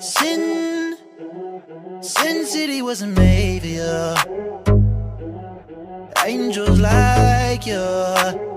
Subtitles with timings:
[0.00, 0.96] Sin,
[2.00, 4.14] Sin City wasn't made for.
[6.24, 8.49] Angels like you.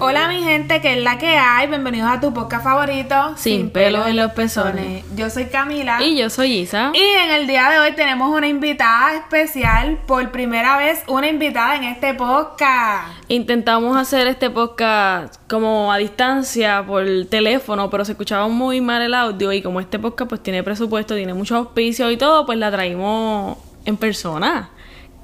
[0.00, 1.68] Hola mi gente, que es la que hay.
[1.68, 3.34] Bienvenidos a tu podcast favorito.
[3.36, 5.04] Sin pelo en los pezones.
[5.14, 6.02] Yo soy Camila.
[6.02, 6.90] Y yo soy Isa.
[6.94, 9.98] Y en el día de hoy tenemos una invitada especial.
[10.06, 13.08] Por primera vez, una invitada en este podcast.
[13.28, 19.12] Intentamos hacer este podcast como a distancia por teléfono, pero se escuchaba muy mal el
[19.12, 19.52] audio.
[19.52, 23.58] Y como este podcast pues tiene presupuesto, tiene muchos auspicios y todo, pues la traímos
[23.84, 24.70] en persona.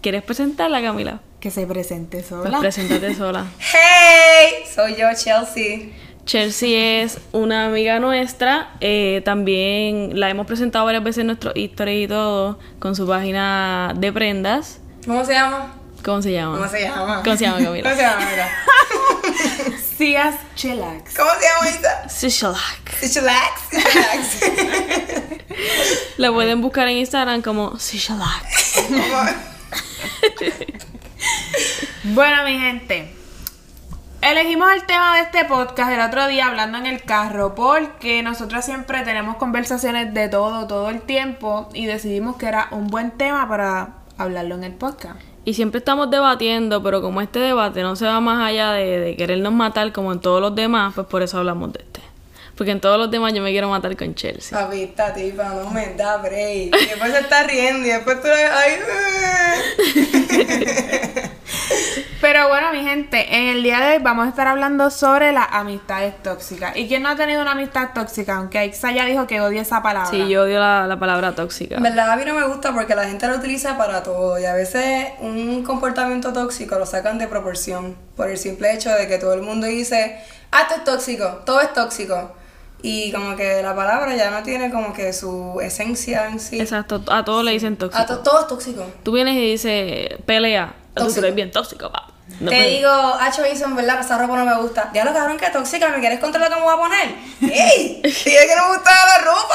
[0.03, 1.21] ¿Quieres presentarla, Camila?
[1.43, 2.61] Que se presente Pues sola.
[2.61, 3.45] preséntate sola.
[3.59, 5.91] Hey, soy yo Chelsea.
[6.25, 8.71] Chelsea es una amiga nuestra.
[8.81, 13.93] eh, también la hemos presentado varias veces en nuestros historias y todo, con su página
[13.97, 14.79] de prendas.
[15.05, 15.75] ¿Cómo se llama?
[16.05, 16.57] ¿Cómo se llama?
[16.59, 17.23] ¿Cómo se llama?
[17.25, 17.83] ¿Cómo se llama, Camila?
[17.91, 18.27] ¿Cómo se llama?
[19.99, 21.17] Cias Chillax.
[21.17, 22.09] ¿Cómo se llama Isa?
[22.09, 23.01] Sishalak.
[23.01, 23.61] Chillax.
[23.71, 24.41] Chillax.
[26.19, 28.47] La pueden buscar en Instagram como Sishalak.
[32.05, 33.15] Bueno, mi gente.
[34.23, 38.65] Elegimos el tema de este podcast el otro día hablando en el carro porque nosotros
[38.65, 43.49] siempre tenemos conversaciones de todo, todo el tiempo y decidimos que era un buen tema
[43.49, 45.21] para hablarlo en el podcast.
[45.45, 49.53] Y siempre estamos debatiendo, pero como este debate no se va más allá de, querernos
[49.53, 51.92] matar como en todos los demás, pues por eso hablamos de.
[52.57, 54.59] Porque en todos los demás yo me quiero matar con Chelsea.
[54.59, 56.77] Papi, esta tipa no me da break.
[56.77, 58.73] Y después se está riendo y después tú la ay.
[62.23, 65.49] Pero bueno, mi gente, en el día de hoy vamos a estar hablando sobre las
[65.51, 66.77] amistades tóxicas.
[66.77, 68.37] ¿Y quién no ha tenido una amistad tóxica?
[68.37, 70.09] Aunque Ixa ya dijo que odia esa palabra.
[70.09, 71.79] Sí, yo odio la, la palabra tóxica.
[71.79, 74.45] En verdad a mí no me gusta porque la gente lo utiliza para todo y
[74.45, 79.19] a veces un comportamiento tóxico lo sacan de proporción por el simple hecho de que
[79.19, 80.23] todo el mundo dice,
[80.53, 82.37] ah, esto es tóxico, todo es tóxico.
[82.83, 86.61] Y como que la palabra ya no tiene como que su esencia en sí.
[86.61, 88.05] Exacto, a todos le dicen tóxico.
[88.07, 88.85] to- todo es tóxico.
[89.05, 90.75] Tú vienes y dices, pelea.
[90.95, 91.21] Tú Tóxico.
[91.21, 92.09] eres bien tóxico, pa.
[92.41, 94.91] No Te puedes- digo, Hacho hizo en verdad, esa ropa no me gusta.
[94.93, 97.15] Diablo, cabrón, que tóxica, ¿me quieres contar lo que me voy a poner?
[97.55, 98.01] ¡Ey!
[98.03, 99.55] Dije que no me gustaba la ropa.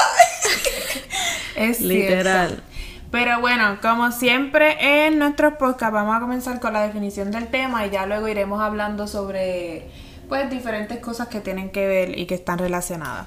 [1.56, 2.48] Es Literal.
[2.48, 2.64] cierto.
[3.10, 7.86] Pero bueno, como siempre en nuestros podcasts vamos a comenzar con la definición del tema
[7.86, 9.88] y ya luego iremos hablando sobre
[10.28, 13.26] pues diferentes cosas que tienen que ver y que están relacionadas.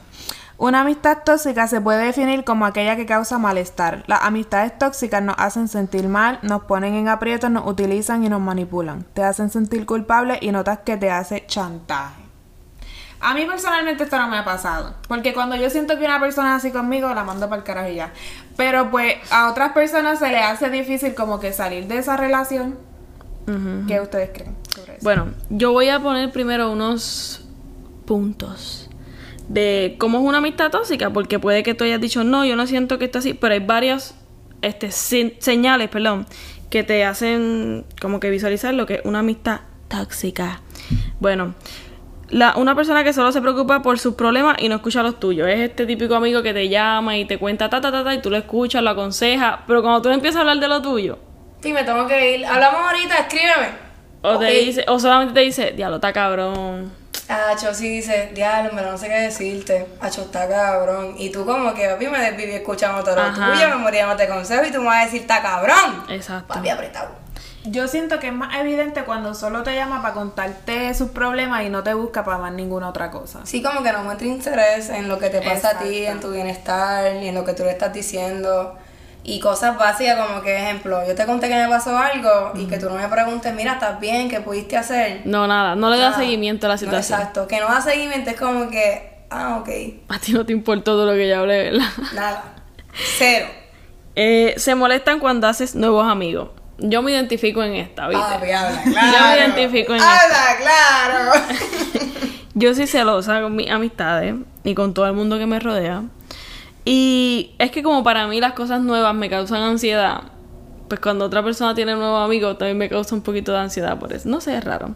[0.57, 4.03] Una amistad tóxica se puede definir como aquella que causa malestar.
[4.05, 8.41] Las amistades tóxicas nos hacen sentir mal, nos ponen en aprietos, nos utilizan y nos
[8.41, 9.03] manipulan.
[9.15, 12.21] Te hacen sentir culpable y notas que te hace chantaje.
[13.19, 14.93] A mí personalmente esto no me ha pasado.
[15.07, 17.89] Porque cuando yo siento que una persona es así conmigo, la mando para el carajo
[17.89, 18.11] y ya.
[18.55, 22.77] Pero pues a otras personas se les hace difícil como que salir de esa relación.
[23.87, 24.60] ¿Qué ustedes creen?
[25.01, 27.43] Bueno, yo voy a poner primero unos
[28.05, 28.89] puntos
[29.47, 32.67] de cómo es una amistad tóxica, porque puede que tú hayas dicho, no, yo no
[32.67, 34.15] siento que está así, pero hay varias
[34.61, 36.27] este, señales, perdón,
[36.69, 40.61] que te hacen como que visualizar lo que es una amistad tóxica.
[41.19, 41.55] Bueno,
[42.29, 45.49] la, una persona que solo se preocupa por sus problemas y no escucha los tuyos.
[45.49, 48.21] Es este típico amigo que te llama y te cuenta ta ta ta ta y
[48.21, 51.17] tú lo escuchas, lo aconsejas, pero cuando tú empiezas a hablar de lo tuyo,
[51.61, 52.45] Sí, me tengo que ir.
[52.45, 53.80] Hablamos ahorita, escríbeme.
[54.21, 56.91] O te dice, o solamente te dice, diablo, está cabrón.
[57.27, 59.87] Acho sí dice, diablo, pero no sé qué decirte.
[60.01, 61.15] Acho está cabrón.
[61.17, 64.27] Y tú como que, papi, me desviví escuchando todo lo tuyo, me moría no te
[64.27, 66.03] consejo y tú me vas a decir, está cabrón.
[66.09, 66.53] Exacto.
[66.53, 67.21] Papi apretado.
[67.63, 71.69] Yo siento que es más evidente cuando solo te llama para contarte sus problemas y
[71.69, 73.41] no te busca para más ninguna otra cosa.
[73.45, 76.31] Sí, como que no muestra interés en lo que te pasa a ti, en tu
[76.31, 78.77] bienestar, ni en lo que tú le estás diciendo.
[79.23, 82.77] Y cosas básicas como que, ejemplo, yo te conté que me pasó algo y que
[82.79, 84.29] tú no me preguntes, mira, ¿estás bien?
[84.29, 85.21] ¿Qué pudiste hacer?
[85.25, 86.17] No, nada, no le da Nada.
[86.21, 87.19] seguimiento a la No, situación.
[87.19, 89.69] exacto, que no da seguimiento es como que, ah, ok,
[90.09, 91.87] a ti no te importó todo lo que yo hablé, ¿verdad?
[92.15, 92.43] nada,
[93.17, 93.45] cero.
[94.15, 96.49] Eh, se molestan cuando haces nuevos amigos.
[96.79, 98.23] Yo me identifico en esta, ¿viste?
[98.25, 99.25] Papi, habla Yo claro.
[99.29, 101.31] me identifico en Habla claro.
[102.55, 104.33] Yo soy celosa con mis amistades
[104.63, 106.03] y con todo el mundo que me rodea.
[106.85, 110.23] Y es que como para mí las cosas nuevas me causan ansiedad,
[110.87, 113.97] pues cuando otra persona tiene un nuevo amigo también me causa un poquito de ansiedad
[113.99, 114.27] por eso.
[114.27, 114.95] No sé, es raro.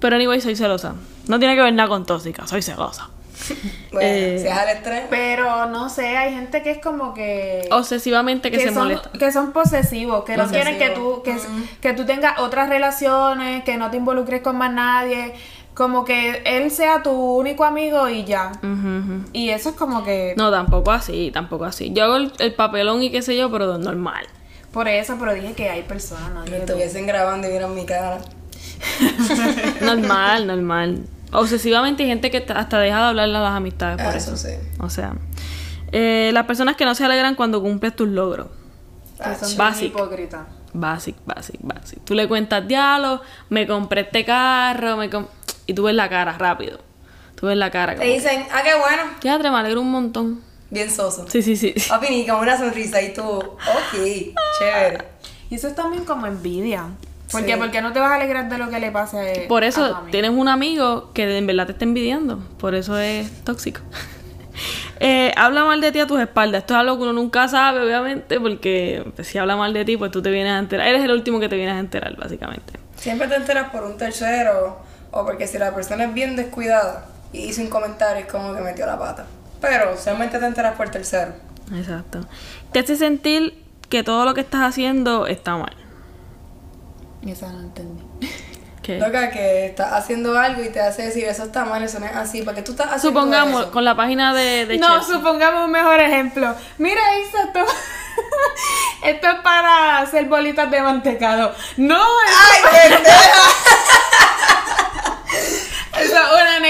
[0.00, 0.94] Pero anyway, soy celosa.
[1.26, 3.10] No tiene que ver nada con tóxica, soy celosa.
[3.92, 5.04] Bueno, Eh, si es al estrés.
[5.08, 7.66] Pero no sé, hay gente que es como que...
[7.70, 9.10] Obsesivamente que, se son, molesta.
[9.12, 11.36] que son posesivos, que no quieren que tú, que,
[11.80, 15.34] que tú tengas otras relaciones, que no te involucres con más nadie,
[15.78, 18.50] como que él sea tu único amigo y ya.
[19.32, 21.92] Y eso es como que No, tampoco así, tampoco así.
[21.94, 24.26] Yo hago el, el papelón y qué sé yo, pero normal.
[24.72, 26.44] por eso, pero dije que hay personas, ¿no?
[26.44, 26.52] Tú.
[26.52, 28.18] estuviesen grabando y vieron mi cara.
[29.80, 31.04] Normal, normal.
[31.32, 34.34] Obsesivamente hay gente que hasta deja de hablarle a las amistades por Ah, eso.
[34.34, 34.54] eso sí.
[34.80, 35.14] O sea,
[35.92, 38.48] eh, las personas que no se alegran cuando cumples tus logros.
[39.16, 39.86] Que son Basic.
[39.88, 40.46] hipócritas.
[40.72, 42.04] Basic, basic, basic.
[42.04, 45.26] Tú le cuentas diálogo, me compré este carro, me com-
[45.68, 46.80] y tú ves la cara rápido.
[47.36, 49.02] Tú ves la cara Te dicen, ah, qué bueno.
[49.22, 50.40] ya te me alegro un montón.
[50.70, 51.24] Bien soso.
[51.28, 51.74] Sí, sí, sí.
[51.88, 53.54] Papi, ni con una sonrisa y tú, ok,
[54.58, 55.04] chévere.
[55.48, 56.84] Y eso es también como envidia.
[57.30, 57.58] Porque, Sí.
[57.58, 59.68] ¿por qué no te vas a alegrar de lo que le pase Por a tu
[59.68, 62.38] eso tienes un amigo que en verdad te está envidiando.
[62.58, 63.80] Por eso es tóxico.
[65.00, 66.62] Eh, habla mal de ti a tus espaldas.
[66.62, 69.96] Esto es algo que uno nunca sabe, obviamente, porque pues, si habla mal de ti,
[69.96, 70.88] pues tú te vienes a enterar.
[70.88, 72.72] Eres el último que te vienes a enterar, básicamente.
[72.96, 77.46] Siempre te enteras por un tercero o porque si la persona es bien descuidada y
[77.46, 79.26] hizo un comentario es como que metió la pata.
[79.60, 81.32] Pero solamente te enteras por tercero.
[81.74, 82.20] Exacto.
[82.72, 85.74] Te hace sentir que todo lo que estás haciendo está mal.
[87.26, 88.02] Esa no entendí.
[88.82, 88.98] ¿Qué?
[88.98, 92.16] Loca, que estás haciendo algo y te hace decir eso está mal, eso no es
[92.16, 93.70] así, porque tú estás haciendo Supongamos, eso?
[93.70, 95.16] con la página de, de No, Chelsea.
[95.16, 96.54] supongamos un mejor ejemplo.
[96.78, 97.60] Mira, Isa, esto,
[99.04, 101.52] esto es para hacer bolitas de mantecado.
[101.76, 102.38] No, eso,
[102.72, 103.12] ¡Ay, pendeja!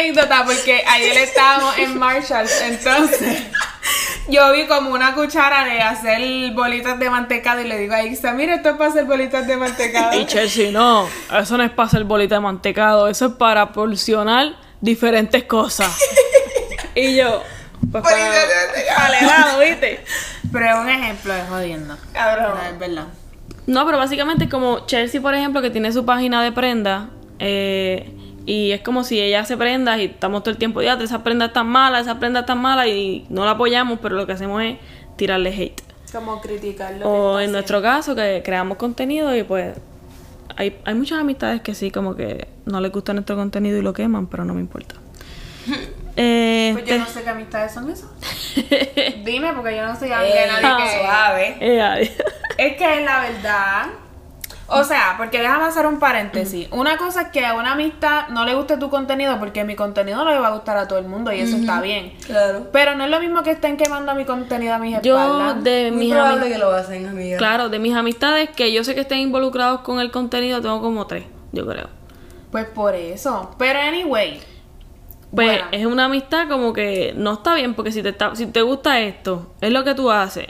[0.00, 3.42] anécdota porque ayer estábamos en Marshalls, entonces
[4.28, 8.32] yo vi como una cuchara de hacer bolitas de mantecado y le digo a Isa,
[8.32, 10.18] mira, esto es para hacer bolitas de mantecado.
[10.18, 11.08] Y Chelsea, no,
[11.38, 15.96] eso no es para hacer bolita de mantecado, eso es para porcionar diferentes cosas.
[16.94, 17.42] y yo,
[17.90, 19.28] pues para, Bolita de mantecado.
[19.28, 20.04] para ¿viste?
[20.52, 21.96] Pero es un ejemplo de jodiendo.
[22.12, 22.54] Cabrón.
[22.54, 23.06] No, es verdad.
[23.66, 27.10] No, pero básicamente como Chelsea, por ejemplo, que tiene su página de prenda.
[27.38, 28.14] eh,
[28.50, 31.46] y es como si ella hace prendas y estamos todo el tiempo, ya, esa prenda
[31.46, 34.78] está mala, esa prenda está mala y no la apoyamos, pero lo que hacemos es
[35.16, 35.82] tirarle hate.
[36.10, 37.06] Como criticarlo.
[37.06, 39.76] O en nuestro caso, que creamos contenido y pues
[40.56, 43.92] hay, hay muchas amistades que sí, como que no les gusta nuestro contenido y lo
[43.92, 44.94] queman, pero no me importa.
[46.20, 48.10] Eh, Pues yo te- no sé qué amistades son esas.
[49.24, 50.98] Dime, porque yo no soy amiga de nadie que...
[50.98, 51.56] suave.
[51.60, 52.16] Eh.
[52.58, 53.86] Es que la verdad...
[54.70, 56.68] O sea, porque déjame hacer un paréntesis.
[56.72, 60.22] Una cosa es que a una amistad no le guste tu contenido porque mi contenido
[60.24, 62.12] no le va a gustar a todo el mundo y eso está bien.
[62.26, 62.68] Claro.
[62.70, 65.64] Pero no es lo mismo que estén quemando mi contenido a mis Yo espaldas.
[65.64, 67.38] de Muy mis probable que lo hacen, amiga.
[67.38, 71.06] Claro, de mis amistades que yo sé que estén involucrados con el contenido, tengo como
[71.06, 71.88] tres, yo creo.
[72.50, 73.54] Pues por eso.
[73.58, 74.38] Pero anyway.
[75.34, 75.64] Pues Bueno.
[75.72, 79.00] es una amistad como que no está bien, porque si te, está, si te gusta
[79.00, 80.46] esto, es lo que tú haces,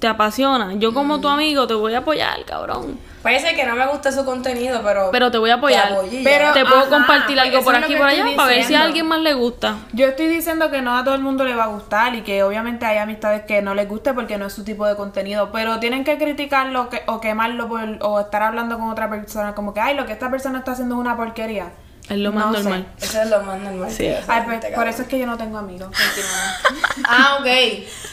[0.00, 0.74] te apasiona.
[0.74, 2.98] Yo como tu amigo te voy a apoyar, cabrón.
[3.22, 5.10] Parece que no me gusta su contenido, pero.
[5.12, 5.92] Pero te voy a apoyar.
[6.24, 8.82] Pero- te puedo ajá, compartir algo por aquí y por allá para ver si a
[8.82, 9.76] alguien más le gusta.
[9.92, 12.42] Yo estoy diciendo que no a todo el mundo le va a gustar y que
[12.42, 15.78] obviamente hay amistades que no les guste porque no es su tipo de contenido, pero
[15.80, 19.80] tienen que criticarlo que, o quemarlo por- o estar hablando con otra persona como que,
[19.80, 21.72] ay, lo que esta persona está haciendo es una porquería.
[22.10, 22.62] Es lo más No sé.
[22.64, 22.86] normal.
[23.00, 23.90] Eso es lo más normal.
[23.90, 24.08] Sí.
[24.28, 25.88] Ay, pues, por eso es que yo no tengo amigos.
[27.04, 27.46] Ah, ok.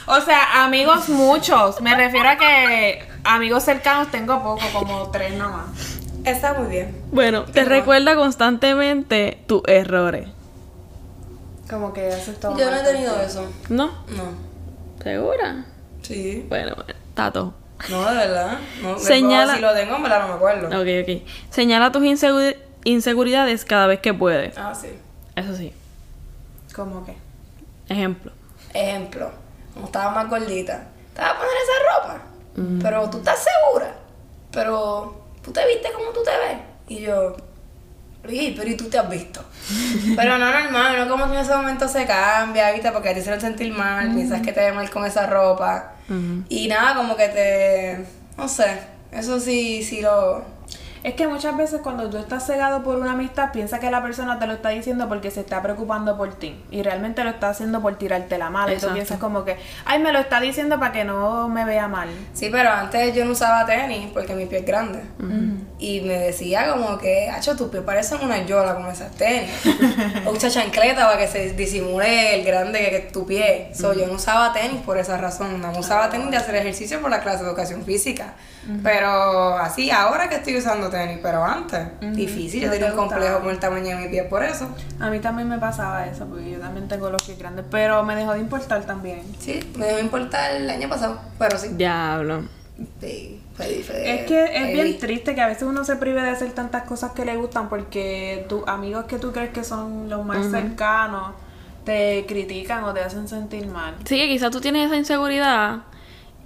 [0.07, 1.81] o sea, amigos muchos.
[1.81, 5.65] Me refiero a que amigos cercanos tengo poco, como tres nomás.
[6.23, 6.95] Está muy bien.
[7.11, 10.27] Bueno, te recuerda constantemente tus errores.
[11.69, 12.57] Como que eso es todo.
[12.57, 13.45] Yo no he tenido eso.
[13.69, 13.87] ¿No?
[13.87, 14.23] No.
[15.03, 15.65] ¿Segura?
[16.01, 16.45] Sí.
[16.49, 17.53] Bueno, bueno, Tato.
[17.89, 18.57] No, de verdad.
[18.81, 20.67] No, Señala- puedo- Si lo tengo, me la no me acuerdo.
[20.67, 21.27] Ok, ok.
[21.51, 22.55] Señala tus insegu-
[22.91, 24.57] inseguridades cada vez que puedes.
[24.57, 24.89] Ah, sí.
[25.35, 25.73] Eso sí.
[26.75, 27.15] Como que.
[27.89, 28.31] Ejemplo.
[28.73, 29.31] Ejemplo.
[29.73, 30.87] Como estaba más gordita.
[31.13, 32.21] Te vas a poner esa ropa.
[32.81, 33.93] Pero tú estás segura.
[34.51, 36.57] Pero tú te viste como tú te ves.
[36.87, 37.35] Y yo.
[38.23, 39.41] "Luis, pero ¿y tú te has visto?
[40.15, 42.91] pero no normal, no como que en ese momento se cambia, ¿viste?
[42.91, 45.93] Porque a ti se lo sentir mal, piensas que te ve mal con esa ropa.
[46.49, 48.05] Y nada, como que te.
[48.37, 48.79] No sé.
[49.11, 50.43] Eso sí, sí lo.
[51.07, 54.39] Es que muchas veces cuando tú estás cegado por una amistad, piensa que la persona
[54.39, 56.61] te lo está diciendo porque se está preocupando por ti.
[56.69, 58.73] Y realmente lo está haciendo por tirarte la mala.
[58.73, 58.93] Y tú Exacto.
[58.93, 62.09] piensas como que, ay, me lo está diciendo para que no me vea mal.
[62.33, 65.01] Sí, pero antes yo no usaba tenis porque mi pie es grande.
[65.79, 69.49] Y me decía como que, hacho, tus pies parecen una yola con esas tenis.
[70.25, 73.71] o usa chancleta para que se disimule el grande que es tu pie.
[73.73, 75.61] So, yo no usaba tenis por esa razón.
[75.61, 78.33] No usaba tenis de hacer ejercicio por la clase de educación física.
[78.83, 82.61] Pero así, ahora que estoy usando tenis, pero antes, difícil.
[82.61, 84.69] Yo No tenía te un complejo con el tamaño de mi pie por eso.
[84.99, 87.65] A mí también me pasaba eso, porque yo también tengo los pies grandes.
[87.71, 89.21] Pero me dejó de importar también.
[89.39, 91.69] Sí, me dejó importar el año pasado, pero sí.
[91.71, 92.43] Diablo.
[93.01, 94.15] Sí, fue diferente.
[94.15, 97.11] Es que es bien triste que a veces uno se prive de hacer tantas cosas
[97.13, 101.33] que le gustan porque tus amigos que tú crees que son los más cercanos
[101.83, 103.95] te critican o te hacen sentir mal.
[104.05, 105.79] Sí, que quizás tú tienes esa inseguridad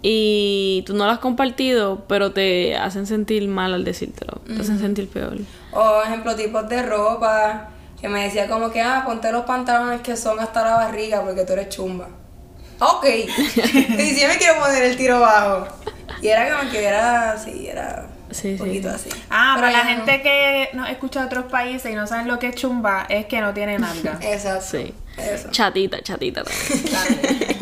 [0.01, 4.41] y tú no la has compartido, pero te hacen sentir mal al decírtelo.
[4.48, 5.38] Te hacen sentir peor.
[5.72, 7.70] O ejemplo, tipos de ropa.
[8.00, 11.43] que me decía como que, ah, ponte los pantalones que son hasta la barriga porque
[11.46, 12.08] tú eres chumba.
[12.79, 13.05] Ok.
[13.27, 13.27] y
[14.10, 15.67] si yo me quiero poner el tiro bajo.
[16.22, 18.63] Y era como que era así, era Sí, un sí.
[18.63, 19.10] poquito así.
[19.29, 19.89] Ah, Pero para la no.
[20.05, 23.25] gente que no escucha de otros países y no saben lo que es chumba, es
[23.27, 24.17] que no tiene nalga.
[24.22, 24.65] Exacto.
[24.77, 24.93] Sí.
[25.17, 25.50] Eso.
[25.51, 27.60] Chatita, chatita también.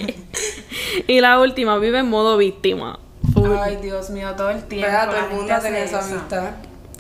[1.08, 3.00] y la última, vive en modo víctima.
[3.34, 4.88] Full, Ay, Dios mío, todo el tiempo.
[4.88, 5.10] ¿Verdad?
[5.10, 6.52] Todo el mundo tiene esa amistad.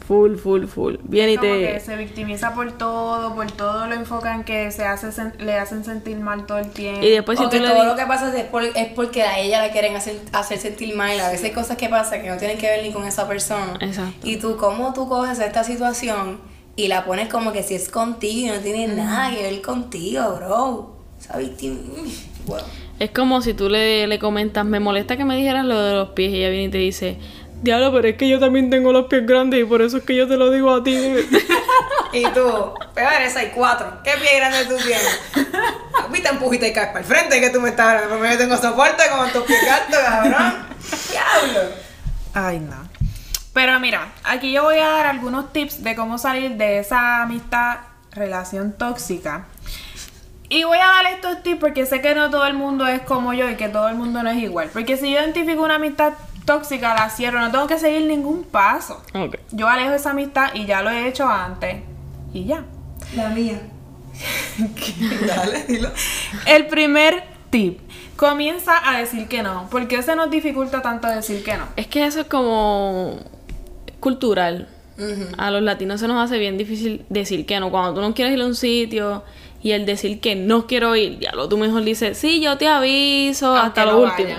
[0.07, 0.95] full, full, full.
[1.03, 1.79] Viene y Como que te...
[1.79, 6.17] se victimiza por todo, por todo lo enfocan que se hace sen- le hacen sentir
[6.17, 7.05] mal todo el tiempo.
[7.05, 9.23] Y después si o tú que le todo lo que pasa es, por- es porque
[9.23, 11.19] a ella la quieren hacer, hacer sentir mal.
[11.19, 13.73] A veces hay cosas que pasan que no tienen que ver ni con esa persona.
[13.79, 14.27] Exacto.
[14.27, 16.39] Y tú, ¿cómo tú coges esta situación
[16.75, 20.23] y la pones como que si es contigo y no tiene nada que ver contigo,
[20.37, 20.95] bro?
[21.19, 21.77] Esa víctima.
[22.45, 22.65] Bueno.
[22.99, 26.09] Es como si tú le, le comentas, me molesta que me dijeras lo de los
[26.09, 27.17] pies y ella viene y te dice,
[27.61, 30.15] diablo, pero es que yo también tengo los pies grandes y por eso es que
[30.15, 30.97] yo te lo digo a ti.
[32.11, 34.01] Y tú, pero eres 6'4".
[34.03, 35.19] ¿Qué pie grande tú tienes?
[36.03, 38.17] A mí te empujiste y caes para el frente que tú me estás hablando.
[38.17, 40.67] Porque yo tengo soporte con tus pies altos, cabrón.
[41.11, 41.69] Diablo.
[42.33, 42.89] Ay, no.
[43.53, 47.77] Pero mira, aquí yo voy a dar algunos tips de cómo salir de esa amistad,
[48.11, 49.45] relación tóxica.
[50.49, 53.33] Y voy a dar estos tips porque sé que no todo el mundo es como
[53.33, 54.69] yo y que todo el mundo no es igual.
[54.73, 56.13] Porque si yo identifico una amistad
[56.45, 59.03] tóxica, la cierro, no tengo que seguir ningún paso.
[59.13, 59.37] ok.
[59.51, 61.83] Yo alejo esa amistad y ya lo he hecho antes.
[62.33, 62.63] Y ya.
[63.15, 63.61] La mía.
[65.27, 65.89] Dale, dilo.
[66.47, 67.79] El primer tip.
[68.15, 69.69] Comienza a decir que no.
[69.69, 71.65] ¿Por qué se nos dificulta tanto decir que no?
[71.75, 73.19] Es que eso es como
[73.99, 74.67] cultural.
[75.37, 77.71] A los latinos se nos hace bien difícil decir que no.
[77.71, 79.23] Cuando tú no quieres ir a un sitio
[79.61, 82.67] y el decir que no quiero ir, ya lo tú mejor dices, sí, yo te
[82.67, 84.35] aviso Aunque hasta no lo último.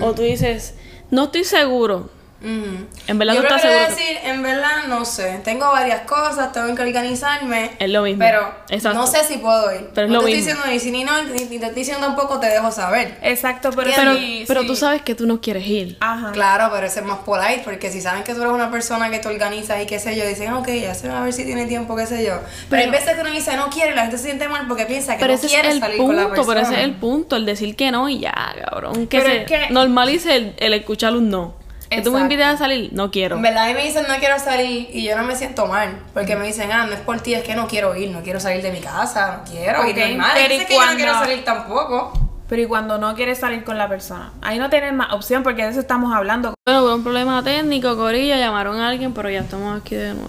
[0.00, 0.74] O tú dices,
[1.10, 2.10] no estoy seguro.
[2.44, 3.84] En verdad Yo tú estás seguro.
[3.86, 5.40] que- decir, en verdad, no sé.
[5.44, 7.70] Tengo varias cosas, tengo que organizarme.
[7.78, 8.18] Es lo mismo.
[8.24, 8.98] Pero Exacto.
[8.98, 9.90] no sé si puedo ir.
[9.94, 10.50] Pero es no lo te mismo.
[10.50, 13.18] estoy diciendo ni si ni no, ni, ni te estoy diciendo tampoco, te dejo saber.
[13.22, 14.66] Exacto, pero, Pero, sí, pero sí.
[14.66, 15.96] tú sabes que tú no quieres ir.
[16.00, 16.32] Ajá.
[16.32, 19.18] Claro, pero ese es más polite, porque si saben que tú eres una persona que
[19.18, 21.66] te organizas y qué sé yo, dicen, ok, ya se va a ver si tiene
[21.66, 22.34] tiempo, qué sé yo.
[22.68, 24.86] Pero, hay veces que uno dice no quiere y la gente se siente mal porque
[24.86, 26.54] piensa que Pero no ese es quiere el salir con la punto, persona.
[26.54, 28.34] pero ese es el punto, el decir que no y ya,
[28.68, 29.06] cabrón.
[29.06, 31.61] Que Pero se es que- normalice el, el escuchar un no.
[31.96, 32.34] Que tú me Exacto.
[32.34, 33.36] invites a salir, no quiero.
[33.36, 35.98] En verdad a mí me dicen no quiero salir y yo no me siento mal,
[36.14, 38.40] porque me dicen, ah, no es por ti, es que no quiero ir, no quiero
[38.40, 39.82] salir de mi casa, no quiero.
[39.84, 42.12] Normal, pero ¿y que yo no cuando- quiero salir tampoco.
[42.48, 45.62] Pero y cuando no quieres salir con la persona, ahí no tienes más opción porque
[45.64, 46.52] de eso estamos hablando.
[46.66, 50.28] Bueno, hubo un problema técnico, Corilla, llamaron a alguien, pero ya estamos aquí de nuevo.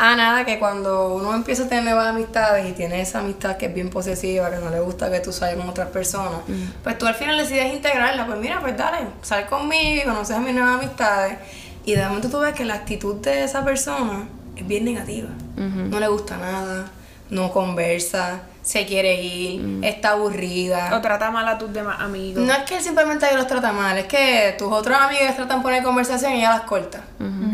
[0.00, 3.66] Ah, nada, que cuando uno empieza a tener nuevas amistades y tiene esa amistad que
[3.66, 6.40] es bien posesiva, que no le gusta que tú salgas con otras personas,
[6.84, 8.24] pues tú al final decides integrarla.
[8.26, 11.38] Pues mira, pues dale, sal conmigo y conoces a mis nuevas amistades.
[11.84, 15.30] Y de momento tú ves que la actitud de esa persona es bien negativa.
[15.56, 16.86] No le gusta nada,
[17.30, 20.94] no conversa, se quiere ir, está aburrida.
[20.96, 22.44] O trata mal a tus demás amigos.
[22.44, 25.82] No es que simplemente los trata mal, es que tus otros amigos tratan de poner
[25.82, 27.00] conversación y ella las corta.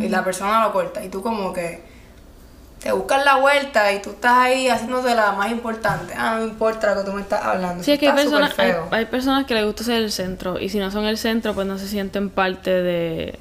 [0.01, 1.03] Y la persona lo corta.
[1.03, 1.94] Y tú como que
[2.85, 6.13] te buscas la vuelta y tú estás ahí haciéndote la más importante.
[6.15, 7.83] Ah, no importa lo que tú me estás hablando.
[7.83, 10.69] Sí, es que hay personas, hay, hay personas que les gusta ser el centro y
[10.69, 13.39] si no son el centro, pues no se sienten parte de,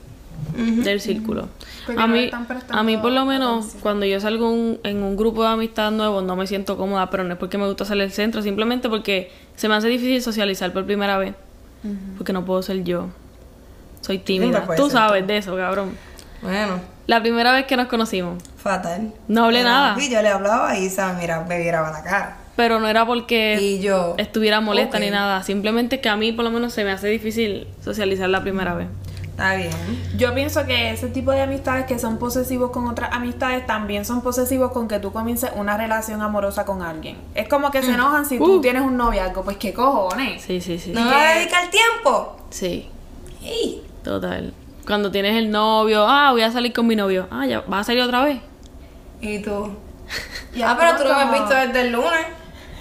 [0.56, 1.50] del círculo.
[1.86, 2.32] Porque A no mí,
[2.70, 3.82] a mí por lo menos atención.
[3.82, 7.26] cuando yo salgo un- en un grupo de amistad nuevo no me siento cómoda, pero
[7.26, 10.72] no es porque me gusta ser el centro, simplemente porque se me hace difícil socializar
[10.72, 11.34] por primera vez,
[12.18, 13.08] porque no puedo ser yo.
[14.00, 14.66] Soy tímida.
[14.78, 15.92] Tú sabes de eso, cabrón.
[16.44, 19.14] Bueno, La primera vez que nos conocimos, fatal.
[19.28, 19.96] No hablé nada.
[20.02, 22.38] Y yo le hablaba y Isa, mira, me viraba la cara.
[22.56, 24.14] pero no era porque Y yo.
[24.18, 27.68] estuviera molesta ni nada, simplemente que a mí por lo menos se me hace difícil
[27.84, 28.88] socializar la primera vez.
[29.24, 29.72] Está bien.
[30.16, 34.22] Yo pienso que ese tipo de amistades que son posesivos con otras amistades también son
[34.22, 37.18] posesivos con que tú comiences una relación amorosa con alguien.
[37.34, 38.62] Es como que se enojan si tú Uh.
[38.62, 40.44] tienes un noviazgo, pues qué cojones.
[40.44, 40.92] Sí, sí, sí.
[40.92, 42.38] ¿No me va a dedicar tiempo?
[42.52, 42.88] Sí,
[43.44, 43.82] Ey.
[44.04, 44.54] total.
[44.86, 47.28] Cuando tienes el novio, ah, voy a salir con mi novio.
[47.32, 48.40] Ah, ya, ¿vas a salir otra vez?
[49.22, 49.76] ¿Y tú?
[50.56, 52.28] Y ah, pero tú no me has visto desde el lunes.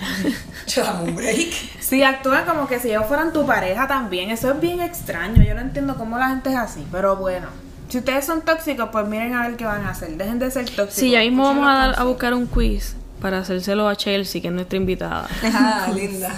[0.67, 1.53] Yo dame un break.
[1.81, 4.31] Sí, actúan como que si ellos fueran tu pareja también.
[4.31, 5.43] Eso es bien extraño.
[5.43, 6.87] Yo no entiendo cómo la gente es así.
[6.93, 7.49] Pero bueno,
[7.89, 10.11] si ustedes son tóxicos, pues miren a ver qué van a hacer.
[10.11, 10.95] Dejen de ser tóxicos.
[10.95, 14.49] Sí, ya mismo vamos a, dar, a buscar un quiz para hacérselo a Chelsea, que
[14.49, 15.29] es nuestra invitada.
[15.45, 16.35] Ah, linda.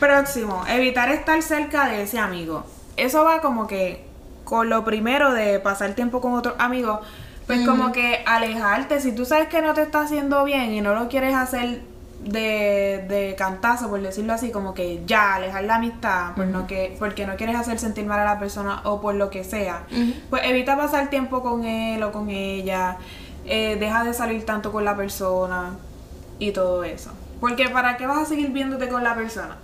[0.00, 2.66] Próximo, evitar estar cerca de ese amigo.
[2.96, 4.05] Eso va como que
[4.46, 7.00] con lo primero de pasar tiempo con otros amigos,
[7.46, 9.00] pues como que alejarte.
[9.00, 11.82] Si tú sabes que no te está haciendo bien y no lo quieres hacer
[12.24, 16.96] de, de cantazo, por decirlo así, como que ya, alejar la amistad, por no que,
[16.98, 19.82] porque no quieres hacer sentir mal a la persona o por lo que sea,
[20.30, 22.96] pues evita pasar tiempo con él o con ella.
[23.44, 25.76] eh, deja de salir tanto con la persona
[26.38, 27.10] y todo eso.
[27.40, 29.58] Porque ¿para qué vas a seguir viéndote con la persona?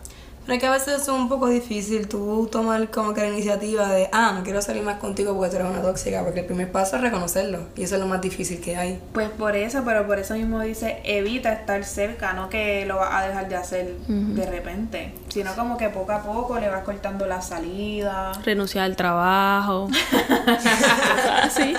[0.44, 3.88] Pero es que a veces es un poco difícil tú tomar como que la iniciativa
[3.88, 6.72] de, ah, no quiero salir más contigo porque tú eres una tóxica, porque el primer
[6.72, 9.00] paso es reconocerlo y eso es lo más difícil que hay.
[9.12, 13.14] Pues por eso, pero por eso mismo dice, evita estar cerca, no que lo vas
[13.14, 17.26] a dejar de hacer de repente, sino como que poco a poco le vas cortando
[17.26, 18.32] la salida.
[18.44, 19.88] Renunciar al trabajo.
[21.42, 21.74] Así.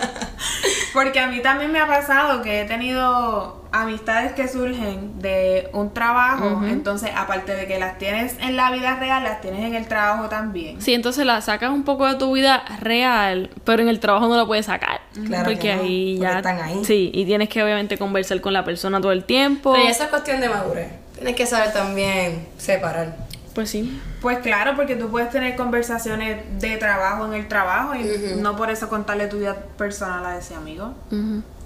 [0.94, 5.92] Porque a mí también me ha pasado que he tenido amistades que surgen de un
[5.94, 9.88] trabajo, entonces aparte de que las tienes en la vida real, las tienes en el
[9.88, 10.80] trabajo también.
[10.80, 14.38] Sí, entonces la sacas un poco de tu vida real, pero en el trabajo no
[14.38, 15.02] la puedes sacar.
[15.26, 16.38] Claro porque que no, ahí porque ya.
[16.38, 16.86] están ahí.
[16.86, 19.74] Sí, y tienes que obviamente conversar con la persona todo el tiempo.
[19.74, 20.92] Pero eso es cuestión de madurez.
[21.16, 23.16] Tienes que saber también separar.
[23.56, 24.00] Pues sí.
[24.22, 28.70] Pues claro, porque tú puedes tener conversaciones de trabajo en el trabajo y no por
[28.70, 30.94] eso contarle tu vida personal a ese amigo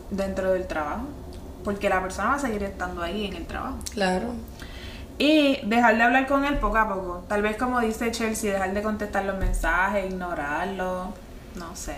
[0.10, 1.04] dentro del trabajo.
[1.68, 3.76] Porque la persona va a seguir estando ahí en el trabajo.
[3.94, 4.28] Claro.
[5.18, 7.26] Y dejar de hablar con él poco a poco.
[7.28, 11.12] Tal vez como dice Chelsea, dejar de contestar los mensajes, ignorarlo,
[11.56, 11.96] no sé.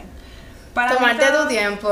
[0.74, 1.88] Para Tomarte todo- tu tiempo.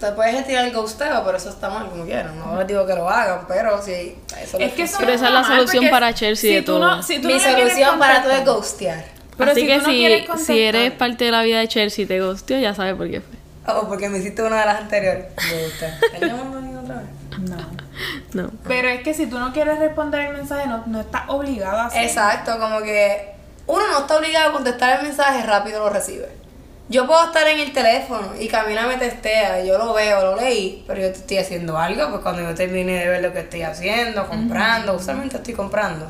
[0.00, 2.36] Te puedes retirar el ghosteo, pero eso está mal como quieran.
[2.40, 5.32] No les digo que lo hagan, pero sí, eso Es que eso Pero esa es
[5.32, 6.96] la solución para Chelsea de tú todo.
[6.96, 9.04] no- si tú Mi no solución para todo es ghostear.
[9.38, 9.82] Pero Así si que tú
[10.26, 12.96] no si, si eres parte de la vida de Chelsea y te gustió, ya sabes
[12.96, 13.36] por qué fue.
[13.68, 15.26] Oh, porque me hiciste una de las anteriores.
[15.50, 15.88] Me gusta.
[15.88, 17.38] ¿Están llamando a mí otra vez?
[17.38, 17.56] No.
[18.34, 18.50] No.
[18.66, 21.86] Pero es que si tú no quieres responder el mensaje, no, no estás obligado a
[21.86, 22.06] hacerlo.
[22.06, 23.34] Exacto, como que
[23.66, 26.28] uno no está obligado a contestar el mensaje, rápido lo recibe.
[26.88, 30.36] Yo puedo estar en el teléfono y Camila me testea, y yo lo veo, lo
[30.36, 33.40] leí, pero yo te estoy haciendo algo, pues cuando yo termine de ver lo que
[33.40, 36.06] estoy haciendo, comprando, usualmente estoy comprando,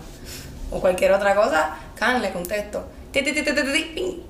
[0.71, 2.85] o cualquier otra cosa, can, le contesto.
[3.11, 4.23] Ti, ti, ti, ti, ti, ti, ping.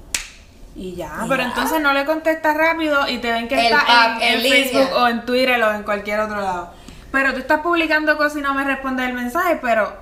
[0.77, 1.49] Y ya, Y pero ya.
[1.49, 4.41] entonces no le contestas rápido y te ven que El estás app, en.
[4.43, 6.71] Facebook o en Twitter o en cualquier otro lado.
[7.11, 9.93] Pero tú estás publicando cosas y no me respondes el mensaje, pero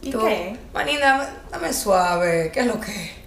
[0.00, 0.58] ¿y Tú, qué?
[0.72, 3.22] Manita, dame, dame suave, ¿qué es lo que?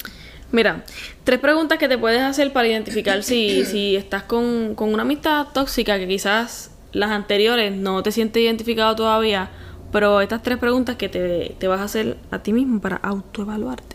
[0.51, 0.83] Mira,
[1.24, 5.48] tres preguntas que te puedes hacer para identificar si, si estás con, con una amistad
[5.53, 9.51] tóxica que quizás las anteriores no te sientes identificado todavía,
[9.91, 13.95] pero estas tres preguntas que te, te vas a hacer a ti mismo para autoevaluarte.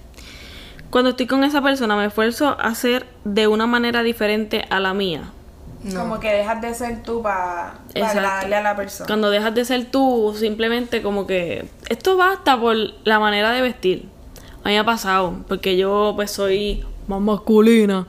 [0.90, 4.92] Cuando estoy con esa persona me esfuerzo a ser de una manera diferente a la
[4.92, 5.22] mía.
[5.85, 6.00] No.
[6.00, 8.18] Como que dejas de ser tú para Exacto.
[8.18, 9.07] agradarle a la persona.
[9.07, 14.09] Cuando dejas de ser tú, simplemente como que esto basta por la manera de vestir.
[14.62, 18.07] A mí me ha pasado, porque yo pues soy más masculina.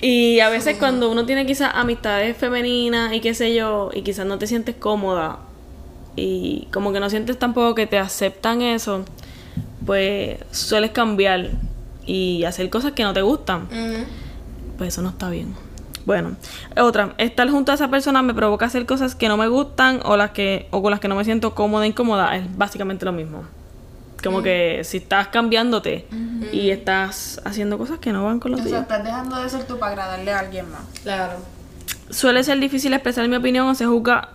[0.00, 4.26] Y a veces cuando uno tiene quizás amistades femeninas y qué sé yo, y quizás
[4.26, 5.38] no te sientes cómoda
[6.16, 9.04] y como que no sientes tampoco que te aceptan eso,
[9.86, 11.50] pues sueles cambiar
[12.06, 13.68] y hacer cosas que no te gustan
[14.76, 15.54] pues eso no está bien.
[16.04, 16.36] Bueno,
[16.76, 20.16] otra, estar junto a esa persona me provoca hacer cosas que no me gustan o
[20.16, 23.44] las que o con las que no me siento cómoda, incómoda, es básicamente lo mismo.
[24.22, 26.06] Como que si estás cambiándote
[26.50, 28.82] y estás haciendo cosas que no van con los O sea, tuyos.
[28.82, 30.82] estás dejando de ser tú para agradarle a alguien más.
[31.02, 31.34] Claro.
[32.10, 34.30] Suele ser difícil expresar mi opinión o se juzga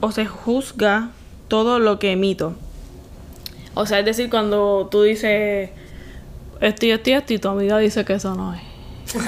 [0.00, 1.10] o se juzga
[1.48, 2.54] todo lo que emito.
[3.74, 5.70] O sea, es decir, cuando tú dices
[6.62, 8.60] esto y esto y esto y tu amiga dice que eso no es.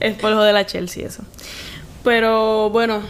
[0.00, 1.22] es por lo de la Chelsea eso.
[2.02, 3.00] Pero bueno,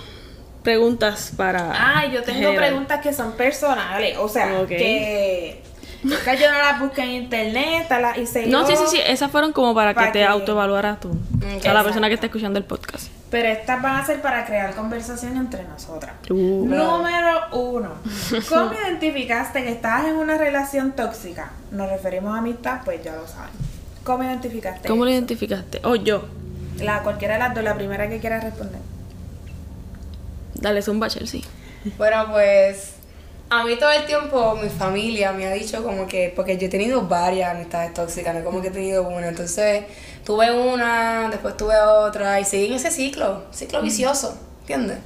[0.62, 1.73] preguntas para.
[1.75, 2.57] Ah, yo tengo general.
[2.57, 4.17] preguntas que son personales.
[4.19, 5.62] O sea, que,
[6.03, 8.71] que yo no las busqué en internet, las hice No, yo.
[8.77, 11.11] sí, sí, sí, esas fueron como para que te autoevaluaras tú.
[11.11, 11.85] a la exacto.
[11.85, 13.09] persona que está escuchando el podcast.
[13.35, 16.12] Pero estas van a ser para crear conversación entre nosotras.
[16.31, 16.68] Uh.
[16.68, 17.94] Número uno.
[18.49, 21.51] ¿Cómo identificaste que estabas en una relación tóxica?
[21.73, 23.51] Nos referimos a amistad, pues ya lo saben.
[24.05, 24.87] ¿Cómo identificaste?
[24.87, 25.18] ¿Cómo lo eso?
[25.18, 25.81] identificaste?
[25.83, 26.29] Oh, yo.
[26.79, 28.81] La cualquiera de las dos, la primera que quieras responder.
[30.55, 31.40] Dale zumba, Chelsea.
[31.99, 32.93] Bueno, pues
[33.50, 36.70] a mí todo el tiempo mi familia me ha dicho como que, porque yo he
[36.70, 39.85] tenido varias amistades tóxicas, no como que he tenido una, entonces
[40.24, 44.98] tuve una, después tuve otra y seguí en ese ciclo, ciclo vicioso, ¿entiendes?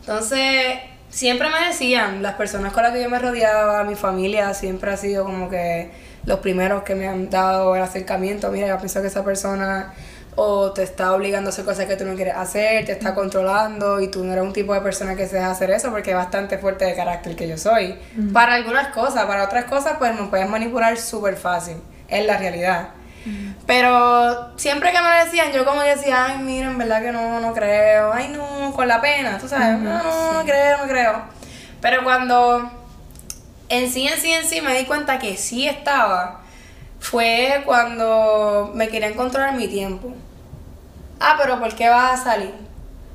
[0.00, 0.78] Entonces
[1.10, 4.96] siempre me decían, las personas con las que yo me rodeaba, mi familia siempre ha
[4.96, 5.90] sido como que
[6.24, 9.92] los primeros que me han dado el acercamiento, mira, yo pienso que esa persona
[10.34, 14.00] o te está obligando a hacer cosas que tú no quieres hacer, te está controlando
[14.00, 16.16] y tú no eres un tipo de persona que se deja hacer eso porque es
[16.16, 17.98] bastante fuerte de carácter que yo soy.
[18.32, 21.76] Para algunas cosas, para otras cosas pues me puedes manipular súper fácil,
[22.08, 22.88] es la realidad.
[23.66, 27.38] Pero siempre que me lo decían, yo como decía, ay, mira, en verdad que no,
[27.38, 31.22] no creo, ay, no, con la pena, tú sabes, no, no, no creo, no creo.
[31.80, 32.70] Pero cuando
[33.68, 36.41] en sí, en sí, en sí me di cuenta que sí estaba,
[37.02, 40.12] fue cuando me querían controlar mi tiempo.
[41.18, 42.54] Ah, pero ¿por qué vas a salir?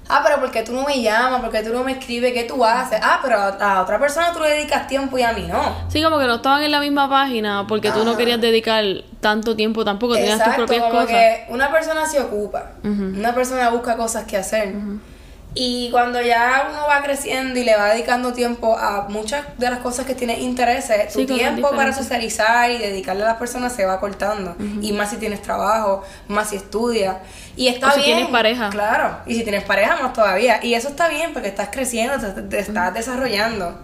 [0.10, 1.42] Ah, pero ¿por qué tú no me llamas?
[1.42, 2.34] ¿Por qué tú no me escribes?
[2.34, 3.00] ¿Qué tú haces?
[3.02, 5.76] Ah, pero a otra persona tú le dedicas tiempo y a mí no.
[5.90, 8.84] Sí, como que no estaban en la misma página porque tú no querías dedicar
[9.22, 11.08] tanto tiempo tampoco, tenías tus propias como cosas.
[11.08, 14.76] que una persona se ocupa, una persona busca cosas que hacer.
[15.54, 19.80] Y cuando ya uno va creciendo y le va dedicando tiempo a muchas de las
[19.80, 23.74] cosas que tiene intereses, tu Sí, cosas tiempo para socializar y dedicarle a las personas
[23.74, 24.56] se va cortando.
[24.82, 27.16] Y más si tienes trabajo, más si estudias.
[27.56, 28.18] Y está O si bien.
[28.18, 28.70] tienes pareja.
[28.70, 29.18] Claro.
[29.26, 30.60] Y si tienes pareja, más todavía.
[30.64, 33.80] Y eso está bien porque estás creciendo, te, te estás desarrollando.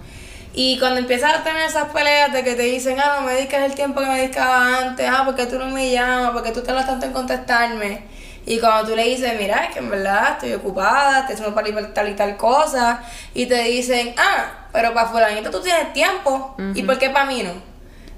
[0.53, 3.63] Y cuando empiezas a tener esas peleas de que te dicen, ah, no me dedicas
[3.63, 6.85] el tiempo que me dedicaba antes, ah, porque tú no me llamas, porque tú tardas
[6.85, 8.03] tanto en contestarme.
[8.45, 11.93] Y cuando tú le dices, mira, es que en verdad estoy ocupada, estoy haciendo para
[11.93, 13.01] tal y tal cosa,
[13.33, 17.43] y te dicen, ah, pero para fulanito tú tienes tiempo, ¿y por qué para mí
[17.43, 17.51] no?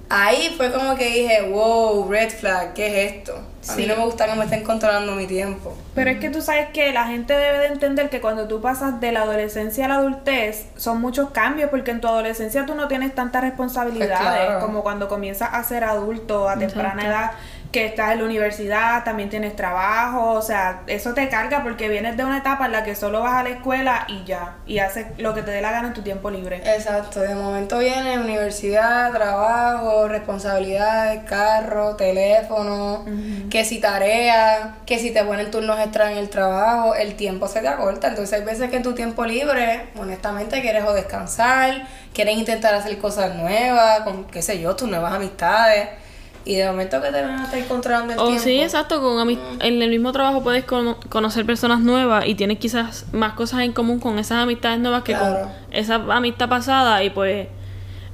[0.07, 3.33] Ahí fue como que dije, wow, red flag, ¿qué es esto?
[3.67, 3.88] A mí Sí.
[3.88, 5.75] no me gusta que me estén controlando mi tiempo.
[5.95, 8.99] Pero es que tú sabes que la gente debe de entender que cuando tú pasas
[9.01, 12.88] de la adolescencia a la adultez son muchos cambios porque en tu adolescencia tú no
[12.88, 14.59] tienes tantas responsabilidades Pues claro.
[14.59, 17.31] como cuando comienzas a ser adulto a temprana edad
[17.75, 22.15] que estás en la universidad, también tienes trabajo, o sea, eso te carga porque vienes
[22.15, 25.07] de una etapa en la que solo vas a la escuela y ya, y haces
[25.17, 26.61] lo que te dé la gana en tu tiempo libre.
[26.63, 33.03] Exacto, de momento viene universidad, trabajo, responsabilidades, carro, teléfono,
[33.49, 37.59] que si tarea, que si te ponen turnos extra en el trabajo, el tiempo se
[37.59, 38.07] te acorta.
[38.07, 42.97] Entonces hay veces que en tu tiempo libre, honestamente, quieres o descansar, quieres intentar hacer
[42.99, 46.04] cosas nuevas, con, qué sé yo, tus nuevas amistades.
[46.45, 48.43] Y de momento que te van a estar controlando el O tiempo.
[48.43, 52.60] sí, exacto, con ami- en el mismo trabajo puedes cono- conocer personas nuevas y tienes
[52.60, 55.41] quizás más cosas en común con esas amistades nuevas que Claro.
[55.41, 57.47] con esa amistad pasada y pues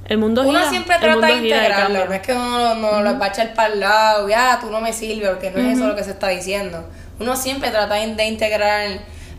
[0.06, 0.70] el mundo Uno gira.
[0.70, 3.72] siempre el trata de integrarlo, no es que uno no lo va a echar para
[3.74, 6.28] el lado, ya tú no me sirves, porque no es eso lo que se está
[6.28, 6.84] diciendo.
[7.20, 8.88] Uno siempre trata de integrar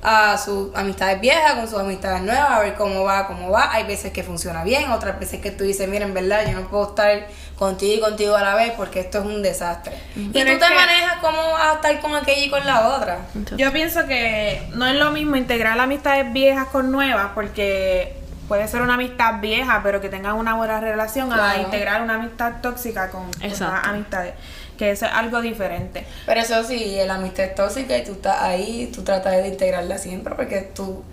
[0.03, 3.71] a sus amistades viejas con sus amistades nuevas, a ver cómo va, cómo va.
[3.73, 6.67] Hay veces que funciona bien, otras veces que tú dices, mira, en verdad yo no
[6.67, 9.97] puedo estar contigo y contigo a la vez porque esto es un desastre.
[10.15, 13.19] Y tú te que- manejas cómo vas a estar con aquella y con la otra.
[13.55, 18.81] Yo pienso que no es lo mismo integrar amistades viejas con nuevas porque puede ser
[18.81, 23.29] una amistad vieja pero que tengan una buena relación a integrar una amistad tóxica con
[23.29, 24.33] otras amistades
[24.77, 28.41] que eso es algo diferente Pero eso sí, la amistad es tóxica y tú estás
[28.41, 31.03] ahí, tú tratas de integrarla siempre porque tú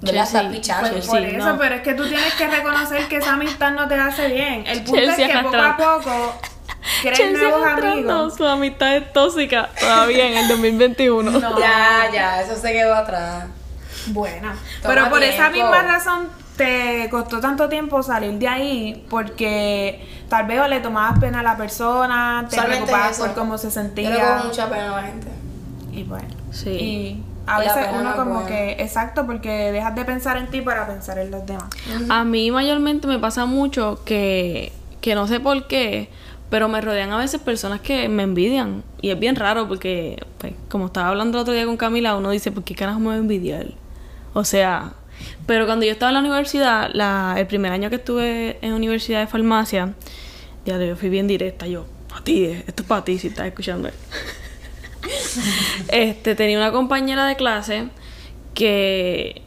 [0.00, 0.24] ¿verdad?
[0.24, 0.90] Chelsea, estás pichando.
[0.92, 1.58] Pues por eso, no.
[1.58, 4.66] pero es que tú tienes que reconocer que esa amistad no te hace bien.
[4.66, 6.40] El punto Chelsea es que poco a poco
[7.00, 8.36] crees Chelsea nuevos amigos.
[8.36, 11.30] su amistad es tóxica todavía en el 2021.
[11.30, 11.58] No.
[11.58, 13.46] Ya, ya, eso se quedó atrás.
[14.08, 14.56] Buena.
[14.82, 20.46] Toma Pero por esa misma razón te costó tanto tiempo salir de ahí porque tal
[20.46, 23.26] vez o le tomabas pena a la persona, te Solamente preocupabas eso.
[23.26, 24.36] por cómo se Yo le sentía.
[24.36, 25.28] cojo mucha pena a la gente.
[25.92, 26.28] Y bueno.
[26.50, 26.70] Sí.
[26.70, 28.48] Y a Y veces uno no como buena.
[28.48, 31.64] que, exacto, porque dejas de pensar en ti para pensar en los demás.
[32.08, 36.08] A mí mayormente me pasa mucho que, que no sé por qué,
[36.50, 38.82] pero me rodean a veces personas que me envidian.
[39.00, 42.30] Y es bien raro porque, pues, como estaba hablando el otro día con Camila, uno
[42.30, 43.66] dice, ¿por qué carajo me va a envidiar?
[44.32, 44.92] O sea,
[45.46, 49.26] pero cuando yo estaba en la universidad, el primer año que estuve en universidad de
[49.26, 49.94] farmacia,
[50.64, 53.46] ya yo fui bien directa, yo, a ti, eh, esto es para ti si estás
[53.46, 53.88] escuchando.
[55.88, 57.88] este, tenía una compañera de clase
[58.54, 59.42] que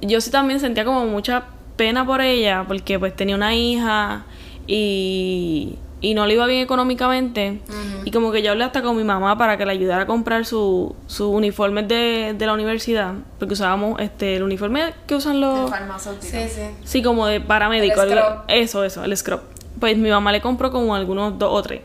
[0.00, 1.44] yo sí también sentía como mucha
[1.76, 4.24] pena por ella porque pues tenía una hija
[4.66, 7.60] y, y no le iba bien económicamente
[8.04, 10.44] y como que yo hablé hasta con mi mamá para que le ayudara a comprar
[10.44, 15.70] su, sus uniformes de, de la universidad porque usábamos este el uniforme que usan los
[15.70, 16.30] farmacéutico.
[16.30, 16.62] Sí, sí.
[16.84, 19.40] sí como de paramédico El eso eso el scrub
[19.80, 21.80] pues mi mamá le compró como algunos dos o tres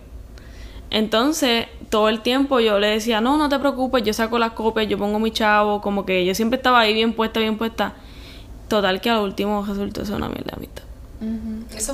[0.92, 4.88] entonces, todo el tiempo yo le decía, no, no te preocupes, yo saco las copias,
[4.88, 7.94] yo pongo mi chavo, como que yo siempre estaba ahí bien puesta, bien puesta.
[8.68, 10.62] Total que al último resultó ser una mierda de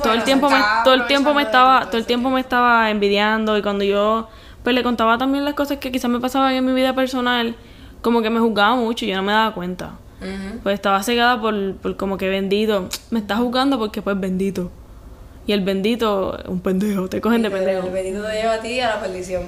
[0.04, 2.92] Todo el tiempo me, estaba todo el tiempo me estaba, todo el tiempo me estaba
[2.92, 4.30] envidiando y cuando yo
[4.64, 7.56] pues le contaba también las cosas que quizás me pasaban en mi vida personal,
[8.02, 9.92] como que me juzgaba mucho y yo no me daba cuenta.
[10.64, 12.90] Pues estaba cegada por, por como que bendito.
[13.12, 14.72] Me está juzgando porque pues bendito.
[15.46, 17.86] Y el bendito, un pendejo, te cogen de pendejo.
[17.86, 19.44] El bendito te lleva a ti a la perdición.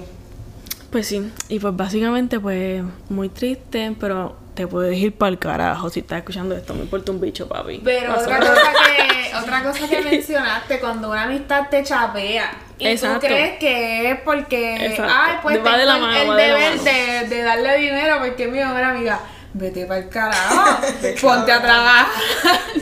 [0.92, 5.90] Pues sí, y pues básicamente pues muy triste, pero te puedes ir para el carajo
[5.90, 7.82] si estás escuchando esto, me importa un bicho, papi.
[7.84, 13.22] Pero otra cosa que otra cosa que mencionaste cuando una amistad te chapea y Exacto.
[13.22, 15.14] tú crees que es porque Exacto.
[15.16, 18.18] ay pues Va de la tengo el- mano, el de deber de, de darle dinero
[18.20, 19.20] porque es mi mejor amiga
[19.54, 20.80] vete para el carajo
[21.22, 22.06] ponte a trabajar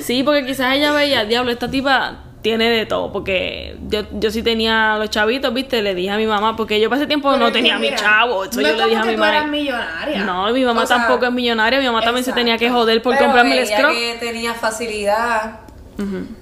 [0.01, 4.43] Sí, porque quizás ella veía, diablo, esta tipa tiene de todo, porque yo, yo sí
[4.43, 7.47] tenía los chavitos, viste, le dije a mi mamá, porque yo ese tiempo Pero no
[7.47, 9.17] es que tenía mi mira, chavo, eso no yo es le como dije a mi
[9.17, 9.47] mamá.
[9.47, 10.17] millonaria.
[10.25, 13.01] No, mi mamá O sea, tampoco es millonaria, mi mamá también se tenía que joder
[13.01, 13.89] por Pero comprarme el scrub.
[13.93, 15.61] que tenía facilidad.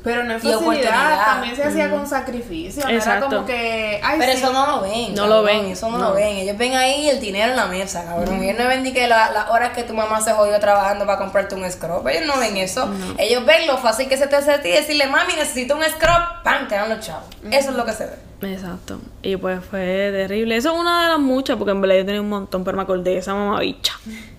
[0.03, 2.87] Pero no es Y facilidad, también se hacía con sacrificio.
[2.87, 3.99] Era como que.
[4.03, 4.37] Ay, Pero sí.
[4.39, 5.13] eso no lo ven.
[5.13, 6.09] No lo ven, Eso no, no.
[6.09, 6.37] lo ven.
[6.37, 8.41] Ellos ven ahí el dinero en la mesa, cabrón.
[8.41, 11.19] Ellos no ven ni que la- las horas que tu mamá se jodió trabajando para
[11.19, 12.07] comprarte un scrub.
[12.07, 12.89] Ellos no ven eso.
[13.19, 15.83] Ellos ven lo fácil que se te hace a ti y decirle, mami, necesito un
[15.83, 16.43] scrub.
[16.43, 16.67] ¡Pam!
[16.67, 17.25] Te dan los chavos.
[17.51, 18.51] Eso es lo que se ve.
[18.53, 18.99] Exacto.
[19.21, 20.57] Y pues fue terrible.
[20.57, 22.83] Eso es una de las muchas, porque en verdad yo tenía un montón, pero me
[22.83, 23.93] acordé de esa mamabicha.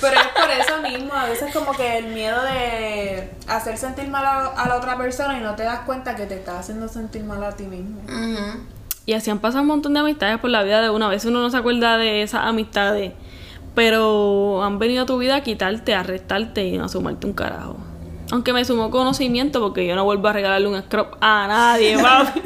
[0.00, 4.24] Pero es por eso mismo, a veces como que el miedo de hacer sentir mal
[4.24, 7.24] a, a la otra persona y no te das cuenta que te estás haciendo sentir
[7.24, 8.00] mal a ti mismo.
[9.06, 11.06] Y así han pasado un montón de amistades por la vida de uno.
[11.06, 13.12] A veces uno no se acuerda de esas amistades,
[13.74, 17.76] pero han venido a tu vida a quitarte, a restarte y a sumarte un carajo.
[18.32, 22.42] Aunque me sumó conocimiento porque yo no vuelvo a regalarle un scrub a nadie, papi.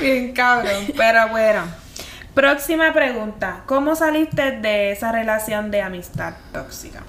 [0.00, 1.81] Bien cabrón, pero bueno.
[2.34, 3.62] Próxima pregunta.
[3.66, 7.02] ¿Cómo saliste de esa relación de amistad tóxica?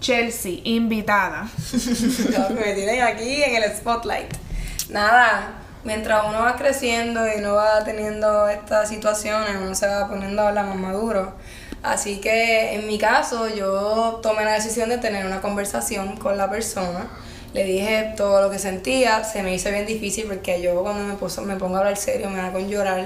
[0.00, 1.48] Chelsea, invitada.
[2.38, 4.32] No, me tienen aquí en el spotlight.
[4.90, 10.42] Nada, mientras uno va creciendo y uno va teniendo estas situaciones, uno se va poniendo
[10.42, 11.34] a hablar más maduro.
[11.82, 16.48] Así que en mi caso, yo tomé la decisión de tener una conversación con la
[16.48, 17.08] persona.
[17.54, 21.44] Le dije todo lo que sentía, se me hizo bien difícil porque yo cuando me,
[21.46, 23.04] me pongo a hablar serio me da con llorar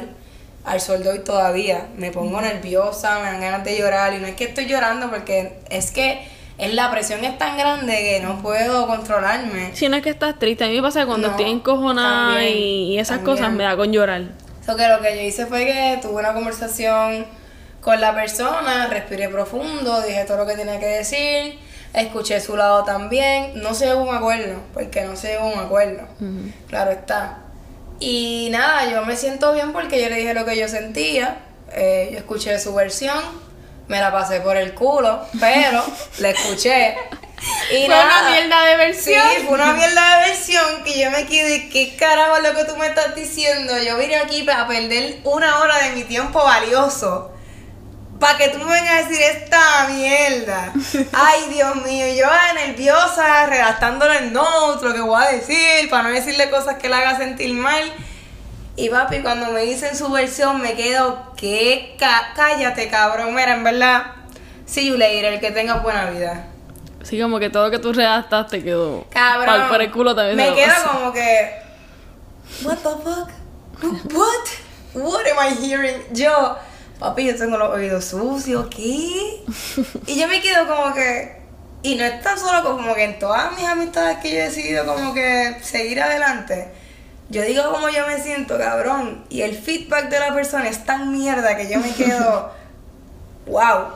[0.64, 1.88] al sol de hoy todavía.
[1.96, 5.58] Me pongo nerviosa, me dan ganas de llorar y no es que estoy llorando porque
[5.70, 6.26] es que
[6.58, 9.74] es la presión es tan grande que no puedo controlarme.
[9.74, 12.34] Si no es que estás triste, a mí me pasa que cuando No, estoy encojonada
[12.34, 13.36] también, y, esas también.
[13.36, 14.22] cosas me da con llorar.
[14.64, 17.26] So que lo que yo hice fue que tuve una conversación
[17.80, 21.58] con la persona, respiré profundo, dije todo lo que tenía que decir,
[21.94, 25.52] escuché su lado también, no se llegó a un acuerdo, porque no se llegó a
[25.54, 26.06] un acuerdo,
[26.68, 27.38] claro está.
[28.02, 31.36] Y nada, yo me siento bien porque yo le dije lo que yo sentía,
[31.72, 33.22] eh, yo escuché su versión,
[33.86, 35.84] me la pasé por el culo, pero
[36.18, 36.96] la escuché.
[37.70, 39.22] Y Fue una mierda de versión.
[39.36, 42.64] Sí, fue una mierda de versión que yo me quedé, ¿qué carajo es lo que
[42.64, 43.78] tú me estás diciendo?
[43.78, 47.30] Yo vine aquí para perder una hora de mi tiempo valioso.
[48.22, 50.72] Para que tú me vengas a decir esta mierda.
[51.12, 56.10] Ay, Dios mío, yo nerviosa, redactándole el notes, lo que voy a decir, para no
[56.10, 57.82] decirle cosas que le haga sentir mal.
[58.76, 63.34] Y papi, cuando me dicen su versión, me quedo, que cállate, cabrón.
[63.34, 64.12] Mira, en verdad,
[64.66, 66.46] see you later, que tengas buena vida.
[67.02, 69.46] Así como que todo lo que tú redactaste quedó Cabrón.
[69.48, 70.36] pa'l- por el culo también.
[70.36, 70.90] Me quedo pasó.
[70.92, 71.56] como que.
[72.62, 74.12] What the fuck?
[74.14, 74.46] What?
[74.94, 76.00] What am I hearing?
[76.12, 76.56] Yo,
[77.02, 79.42] papi, yo tengo los oídos sucios, ¿qué?
[80.06, 81.42] Y yo me quedo como que.
[81.82, 84.86] Y no es tan solo como que en todas mis amistades que yo he decidido
[84.86, 86.68] como que seguir adelante.
[87.28, 89.24] Yo digo como yo me siento, cabrón.
[89.28, 92.52] Y el feedback de la persona es tan mierda que yo me quedo.
[93.46, 93.86] wow.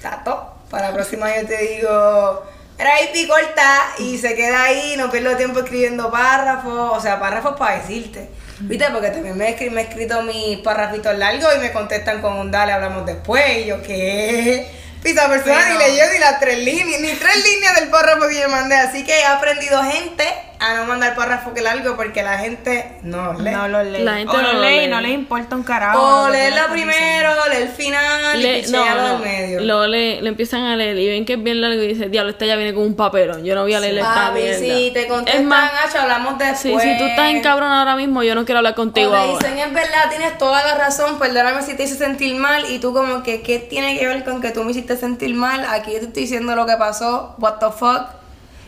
[0.00, 0.52] Tato.
[0.70, 2.42] Para la próxima yo te digo,
[2.78, 7.56] era ahí corta y se queda ahí, no pierdo tiempo escribiendo párrafos, o sea, párrafos
[7.56, 8.28] para decirte.
[8.60, 8.86] ¿Viste?
[8.92, 13.04] Porque también me, he escrito mis párrafitos largos y me contestan con un dale, hablamos
[13.04, 13.44] después.
[13.58, 14.66] Y yo, ¿qué?
[15.02, 18.40] Pisa persona Pero- ni leyó ni las tres líneas, ni tres líneas del párrafo que
[18.40, 18.76] yo mandé.
[18.76, 20.24] Así que he aprendido gente
[20.58, 23.50] a no mandar párrafo que largo porque la gente no lee.
[23.50, 24.02] No lo lee.
[24.02, 24.86] La gente o no lo lo lee y lee.
[24.88, 25.98] no les importa un carajo.
[26.24, 29.60] o leerla le primero, leer el final Le- y pichearlo del medio.
[29.60, 32.30] Luego le, le empiezan a leer y ven que es bien largo y dice, diablo,
[32.30, 33.44] esta ya viene con un papelón.
[33.44, 34.58] Yo no voy a leerle esta Papi, mierda.
[34.58, 36.82] si te es contestan, más, Hacho, hablamos después.
[36.82, 39.38] si, si tú estás en cabrón ahora mismo, yo no quiero hablar contigo O ahora.
[39.38, 42.92] dicen, es verdad, tienes toda la razón, perdóname si te hice sentir mal y tú
[42.94, 45.64] como que, ¿qué tiene que ver con que tú me hiciste sentir mal?
[45.68, 48.06] Aquí yo te estoy diciendo lo que pasó, what the fuck.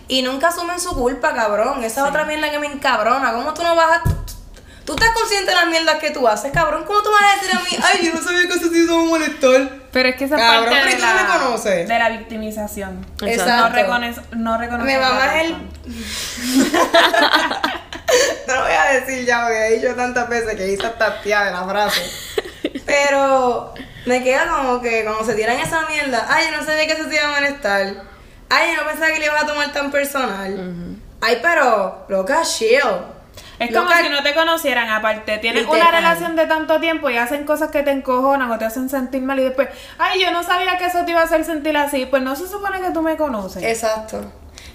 [0.08, 1.84] Y nunca asumen su culpa, cabrón.
[1.84, 3.32] Esa es otra mierda que me encabrona.
[3.32, 4.02] ¿Cómo tú no vas a...
[4.84, 6.84] Tú, estás consciente de las mierdas que tú haces, cabrón.
[6.86, 8.94] ¿Cómo tú vas a decir a mí, ay, yo no sabía que eso te iba
[8.94, 9.70] a molestar?
[9.92, 11.88] Pero es que esa es Cabrón, parte pero de tú no me la, conoces.
[11.88, 13.06] de la victimización.
[13.22, 13.68] Exacto.
[13.68, 15.52] No, reconoce, no reconoce Mi mamá la es el...
[18.46, 21.44] no lo voy a decir ya porque he dicho tantas veces que hice hasta tía
[21.44, 22.02] de la frase.
[22.86, 23.74] Pero
[24.06, 27.04] me queda como que cuando se tiran esa mierda, ay, yo no sabía que eso
[27.06, 28.17] te iba a molestar.
[28.48, 30.74] Ay, no pensaba que le ibas a tomar tan personal.
[31.20, 32.80] Ay, pero, loca, chill.
[33.58, 37.16] Es como Loca, si no te conocieran, aparte, tienes una relación de tanto tiempo y
[37.16, 40.44] hacen cosas que te encojonan o te hacen sentir mal y después, ay, yo no
[40.44, 43.02] sabía que eso te iba a hacer sentir así, pues no se supone que tú
[43.02, 43.62] me conoces.
[43.64, 44.30] Exacto.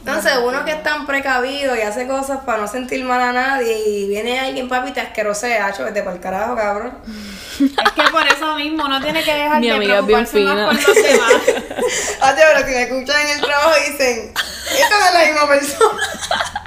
[0.05, 3.87] Entonces, uno que es tan precavido y hace cosas para no sentir mal a nadie
[3.87, 6.97] y viene alguien, papi, te asquerosea, hacho, vete para el carajo, cabrón.
[7.07, 10.39] Es que por eso mismo uno tiene que dejar Mi de amiga es bien preocuparse
[10.41, 10.65] más fina.
[10.65, 11.31] por los demás.
[12.21, 14.33] Hacho, pero si me escuchan en el trabajo dicen,
[14.77, 16.01] Esta no es la misma persona.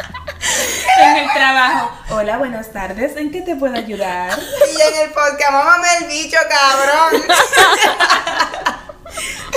[0.98, 1.90] En el trabajo.
[2.10, 3.16] Hola, buenas tardes.
[3.16, 4.38] ¿En qué te puedo ayudar?
[4.38, 7.22] Y en el podcast, mámame el bicho, cabrón.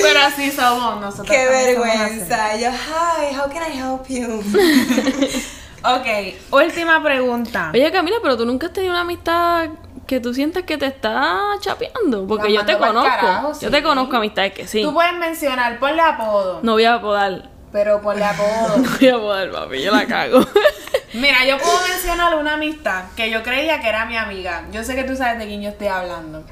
[0.02, 1.28] Pero así somos nosotros.
[1.30, 2.56] Qué vergüenza.
[2.58, 4.44] Yo, hi, how can I help you?
[5.82, 6.06] Ok,
[6.52, 7.72] última pregunta.
[7.74, 9.70] Oye, Camila, pero tú nunca has tenido una amistad
[10.06, 12.28] que tú sientas que te está chapeando.
[12.28, 13.10] Porque yo te conozco.
[13.10, 14.82] carajo, Yo te conozco amistades que sí.
[14.82, 16.60] Tú puedes mencionar, ponle apodo.
[16.64, 17.50] No voy a podar.
[17.72, 18.78] Pero ponle apodo.
[18.78, 19.82] No voy a podar, papi.
[19.82, 20.46] Yo la cago.
[21.14, 24.66] Mira, yo puedo mencionar una amistad que yo creía que era mi amiga.
[24.74, 26.44] Yo sé que tú sabes de quién yo estoy hablando.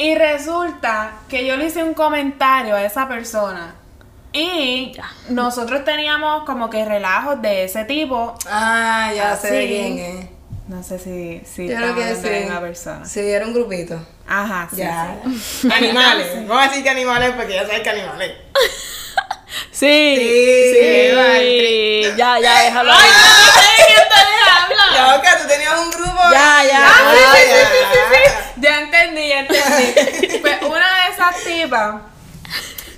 [0.00, 3.74] Y resulta que yo le hice un comentario a esa persona.
[4.32, 4.92] Y
[5.28, 8.34] nosotros teníamos como que relajos de ese tipo.
[8.48, 10.26] Ah, ya sé de quién es.
[10.68, 12.46] No sé si, si Yo creo que sí.
[12.46, 13.04] una persona.
[13.04, 14.00] Sí, era un grupito.
[14.26, 14.78] Ajá, sí.
[14.78, 15.20] ya.
[15.38, 15.68] sí.
[15.70, 16.28] Animales.
[16.48, 18.32] Vamos a decir que animales porque ya sabes que animales.
[19.80, 20.16] Sí.
[20.18, 21.16] Sí, Sí.
[21.16, 22.14] vale.
[22.14, 22.92] Ya, ya, déjalo.
[24.94, 26.20] Ya, Oscar, tú tenías un grupo.
[26.30, 26.86] Ya, ya.
[26.86, 28.32] Ah, sí, sí, sí, sí.
[28.56, 30.38] Ya entendí, ya entendí.
[30.42, 31.94] pues una de esas tipas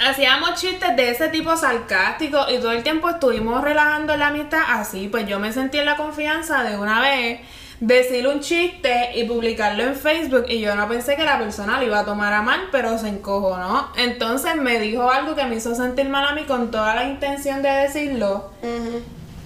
[0.04, 5.06] hacíamos chistes de ese tipo sarcástico y todo el tiempo estuvimos relajando la amistad así.
[5.08, 7.40] Pues yo me sentí en la confianza de una vez
[7.84, 11.84] decir un chiste y publicarlo en Facebook y yo no pensé que la persona lo
[11.86, 13.88] iba a tomar a mal, pero se encojonó.
[13.96, 17.60] Entonces me dijo algo que me hizo sentir mal a mí con toda la intención
[17.60, 18.50] de decirlo.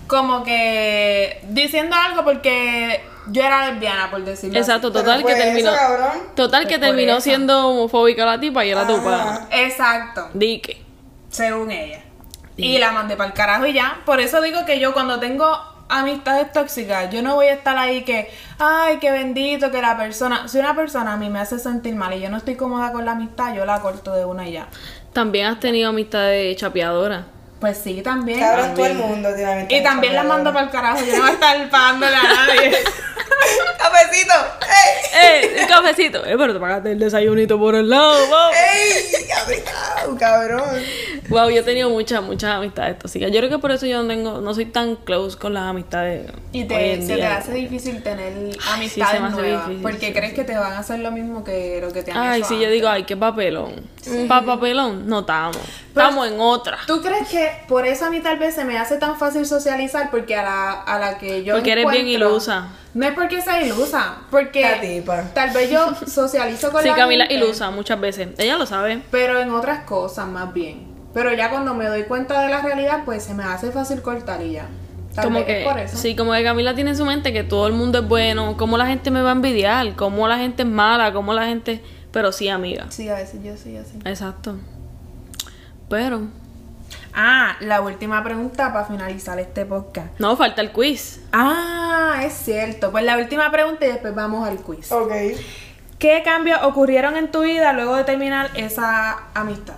[0.06, 4.70] Como que diciendo algo porque yo era lesbiana, por decirlo así.
[4.70, 5.70] Exacto, Pero total que terminó.
[5.70, 6.10] eso, cabrón.
[6.36, 7.20] Total que terminó eso.
[7.22, 9.48] siendo homofóbica la tipa y era tu pana.
[9.50, 10.82] Exacto, Dique.
[11.30, 12.02] según ella.
[12.58, 14.02] Y la mandé para el carajo y ya.
[14.04, 18.02] Por eso digo que yo cuando tengo amistades tóxicas, yo no voy a estar ahí
[18.04, 21.94] que, ay, qué bendito que la persona, si una persona a mí me hace sentir
[21.94, 24.52] mal y yo no estoy cómoda con la amistad, yo la corto de una y
[24.52, 24.68] ya.
[25.12, 27.26] También has tenido amistad de chapeadora.
[27.60, 28.38] Pues sí, también.
[28.40, 29.30] Cabrón, todo el mundo
[29.68, 32.72] Y también la mando para el carajo, yo no voy a estar pagándole a nadie.
[33.78, 34.34] Cafecito.
[34.62, 35.20] ¡Ey!
[35.22, 35.60] ¡Eh!
[35.60, 36.26] El cafecito.
[36.26, 38.50] Eh, pero te pagaste el desayunito por el lado, wow.
[38.52, 39.26] ¡Ey!
[39.64, 40.82] Cabrón, cabrón.
[41.28, 43.30] Wow, yo he tenido muchas, muchas amistades tóxicas.
[43.30, 46.30] Yo creo que por eso yo no tengo, no soy tan close con las amistades.
[46.52, 49.68] Y hoy te, en se te hace difícil tener sí, amistades se me hace nuevas,
[49.68, 50.36] difícil, porque sí, crees sí.
[50.36, 52.60] que te van a hacer lo mismo que lo que te han Ay, hecho sí,
[52.60, 53.88] yo digo, ay, qué papelón.
[54.28, 55.85] Pa papelón, no estamos.
[56.02, 56.78] Estamos en otra.
[56.86, 60.10] ¿Tú crees que por eso a mí tal vez se me hace tan fácil socializar?
[60.10, 62.68] Porque a la, a la que yo Porque eres bien encuentro- ilusa.
[62.94, 65.02] No es porque sea ilusa, porque
[65.34, 68.28] tal vez yo socializo con Sí, la Camila gente, ilusa muchas veces.
[68.38, 69.02] Ella lo sabe.
[69.10, 70.86] Pero en otras cosas más bien.
[71.12, 74.40] Pero ya cuando me doy cuenta de la realidad, pues se me hace fácil cortar
[74.42, 74.66] y ya.
[75.14, 75.96] Tal como vez que, es por eso.
[75.96, 78.76] sí, como que Camila tiene en su mente que todo el mundo es bueno, cómo
[78.76, 81.82] la gente me va a envidiar, cómo la gente es mala, cómo la gente...
[82.12, 82.86] Pero sí, amiga.
[82.90, 83.98] Sí, a veces yo soy así.
[84.04, 84.56] Exacto.
[85.88, 86.22] Pero...
[87.14, 90.08] Ah, la última pregunta para finalizar este podcast.
[90.18, 91.20] No, falta el quiz.
[91.32, 92.90] Ah, es cierto.
[92.90, 94.92] Pues la última pregunta y después vamos al quiz.
[94.92, 95.12] Ok.
[95.98, 99.76] ¿Qué cambios ocurrieron en tu vida luego de terminar esa amistad?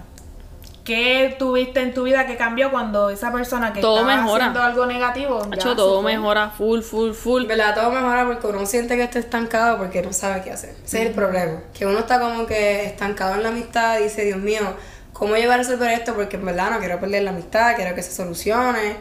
[0.83, 4.47] ¿Qué tuviste en tu vida que cambió cuando esa persona que Todo estaba mejora.
[4.47, 7.45] haciendo algo negativo ya hecho se todo mejora full, full, full.
[7.45, 10.75] Verdad, todo mejora porque uno siente que está estancado porque no sabe qué hacer.
[10.83, 11.61] Ese es el problema.
[11.79, 14.63] Que uno está como que estancado en la amistad y dice, Dios mío,
[15.19, 16.15] ¿cómo yo voy a resolver esto?
[16.15, 18.97] Porque en verdad no quiero perder la amistad, quiero que se solucione.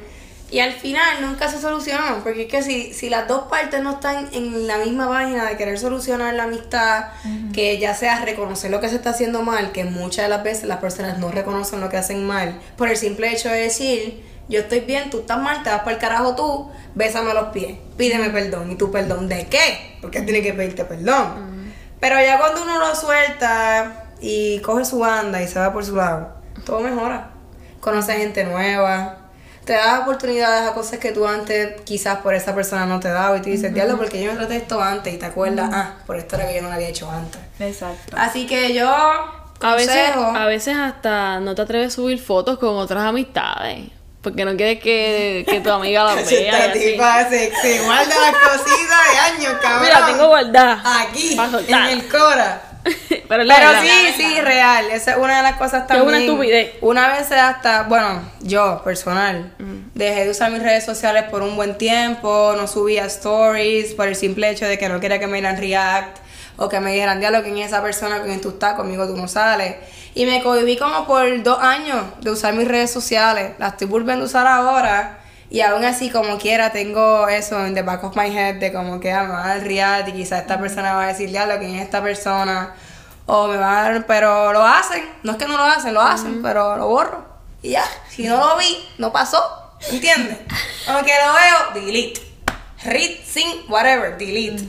[0.50, 3.92] Y al final nunca se soluciona, porque es que si, si las dos partes no
[3.92, 7.08] están en la misma página de querer solucionar la amistad,
[7.54, 10.64] que ya sea reconocer lo que se está haciendo mal, que muchas de las veces
[10.64, 14.62] las personas no reconocen lo que hacen mal, por el simple hecho de decir, yo
[14.62, 18.30] estoy bien, tú estás mal, te vas para el carajo tú, bésame los pies, pídeme
[18.30, 18.72] perdón.
[18.72, 19.98] ¿Y tu perdón de qué?
[20.00, 21.74] Porque tiene que pedirte perdón.
[22.00, 25.96] Pero ya cuando uno lo suelta y coge su banda y se va por su
[25.96, 26.30] lado,
[26.66, 27.30] todo mejora.
[27.80, 29.18] Conoce gente nueva,
[29.64, 33.38] te das oportunidades a cosas que tú antes quizás por esa persona no te daba
[33.38, 36.18] y tú dices, diablo, porque yo me traté esto antes y te acuerdas, ah, por
[36.18, 37.40] esto era que yo no lo había hecho antes.
[37.60, 38.16] Exacto.
[38.18, 42.76] Así que yo, A veces, a veces hasta no te atreves a subir fotos con
[42.78, 43.90] otras amistades.
[44.22, 46.24] Porque no quieres que, que tu amiga la vea.
[46.32, 46.80] y esta así.
[46.80, 49.84] tipa se, se guarda las cositas de años, cabrón.
[49.84, 51.02] Mira, tengo guardada.
[51.02, 52.62] Aquí, en el Cora.
[53.28, 53.84] Pero, es la Pero verdad.
[53.84, 54.86] sí, sí, real.
[54.92, 56.30] Esa es una de las cosas Que es una también.
[56.32, 56.72] estupidez.
[56.82, 59.92] Una vez hasta, bueno, yo, personal, Mm.
[59.96, 64.16] dejé de usar mis redes sociales por un buen tiempo, no subía stories por el
[64.16, 66.18] simple hecho de que no quería que me dieran react
[66.58, 68.74] o que me dijeran, diablo, ¿quién es esa persona con quien tú estás?
[68.74, 69.76] Conmigo tú no sales.
[70.16, 73.52] Y me cohibí como por dos años de usar mis redes sociales.
[73.60, 75.20] Las estoy volviendo a usar ahora.
[75.50, 79.00] Y aún así, como quiera, tengo eso en the back of my head de como
[79.00, 81.76] que ah, me a dar react y quizás esta persona va a decir, diablo, ¿quién
[81.76, 82.74] es esta persona?
[83.28, 85.04] O me va a dar, pero lo hacen.
[85.24, 87.26] No es que no lo hacen, lo hacen, pero lo borro.
[87.62, 89.44] Y ya, si no lo vi, no pasó.
[89.92, 90.38] ¿Entiendes?
[90.88, 92.22] Como que lo veo, delete.
[92.84, 94.64] Read, sing, whatever, delete.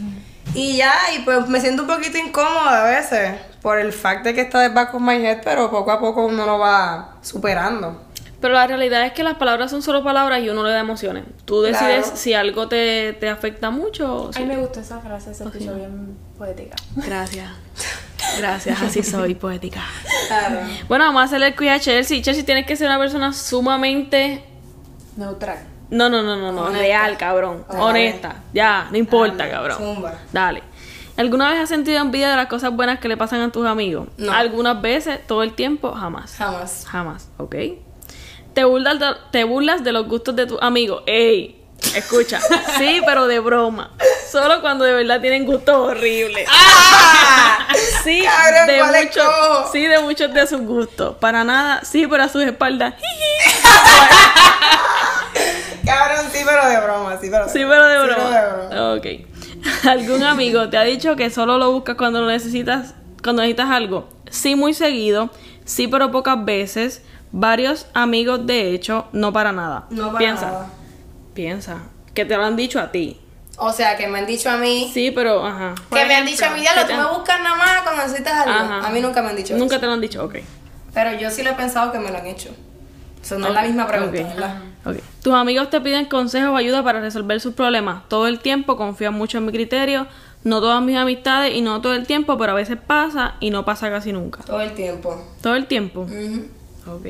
[0.55, 4.35] Y ya, y pues me siento un poquito incómoda a veces por el fact de
[4.35, 8.03] que está de back of my head, pero poco a poco uno lo va superando.
[8.41, 11.25] Pero la realidad es que las palabras son solo palabras y uno le da emociones.
[11.45, 12.17] Tú decides Claro.
[12.17, 15.75] si algo te, te afecta mucho o si Ay, me gustó esa frase, se escuchó
[15.75, 16.77] bien poética.
[16.97, 17.51] Gracias.
[18.39, 19.83] Gracias, así soy, poética.
[20.29, 20.61] Claro.
[20.89, 22.23] Bueno, vamos a hacerle el quiz a Chelsea.
[22.23, 24.45] Chelsea, tienes que ser una persona sumamente...
[25.17, 25.59] Neutral.
[25.91, 26.63] No, no, no, no, no.
[26.63, 26.79] Honesta.
[26.79, 27.65] Real, cabrón.
[27.69, 28.37] Honesta.
[28.53, 29.79] Ya, no importa, cabrón.
[29.79, 30.19] zumba.
[30.33, 30.63] Dale.
[31.17, 34.09] ¿Alguna vez has sentido envidia de las cosas buenas que le pasan a tus amigos?
[34.19, 34.31] No.
[34.33, 36.37] Algunas veces, todo el tiempo, jamás.
[36.37, 36.87] Jamás.
[36.87, 37.57] Jamás, ¿ok?
[38.55, 41.03] ¿Te burlas, de, te burlas de los gustos de tus amigos?
[41.07, 41.59] ¡Ey!
[41.95, 42.41] Escucha,
[42.79, 43.91] sí, pero de broma.
[44.31, 46.49] Solo cuando de verdad tienen gustos horribles.
[48.09, 51.17] Sí, Cabrón, de ¿cuál es muchos, sí, de muchos de sus gustos.
[51.17, 52.95] Para nada, sí, pero a sus espaldas.
[55.85, 58.31] Cabrón, sí, pero de broma, sí, pero de Sí, pero de Sí, broma.
[58.31, 58.95] pero de broma.
[58.95, 59.07] Ok.
[59.89, 64.09] ¿Algún amigo te ha dicho que solo lo buscas cuando lo necesitas, cuando necesitas algo?
[64.31, 65.31] Sí, muy seguido.
[65.65, 67.03] Sí, pero pocas veces.
[67.31, 69.85] Varios amigos, de hecho, no para nada.
[69.91, 70.47] No para Piensa.
[70.47, 70.71] nada.
[71.35, 71.77] Piensa.
[72.15, 73.21] Que te lo han dicho a ti.
[73.61, 74.89] O sea, que me han dicho a mí.
[74.95, 75.75] Sí, pero, ajá.
[75.93, 77.83] Que me han dicho a mí, ya ¿qué lo te tú me buscas nada más
[77.83, 78.53] cuando necesitas algo.
[78.75, 78.87] Ajá.
[78.87, 79.81] A mí nunca me han dicho Nunca eso.
[79.81, 80.37] te lo han dicho, ok.
[80.95, 82.51] Pero yo sí lo he pensado que me lo han hecho.
[83.21, 84.29] Eso no es la misma pregunta, Ok.
[84.29, 84.57] ¿verdad?
[84.85, 84.97] Ok.
[85.23, 88.09] Tus amigos te piden consejos o ayuda para resolver sus problemas.
[88.09, 90.07] Todo el tiempo confían mucho en mi criterio.
[90.45, 93.65] No todas mis amistades y no todo el tiempo, pero a veces pasa y no
[93.65, 94.41] pasa casi nunca.
[94.45, 95.21] Todo el tiempo.
[95.43, 96.03] Todo el tiempo.
[96.03, 96.47] Ujú.
[96.95, 97.07] Ok.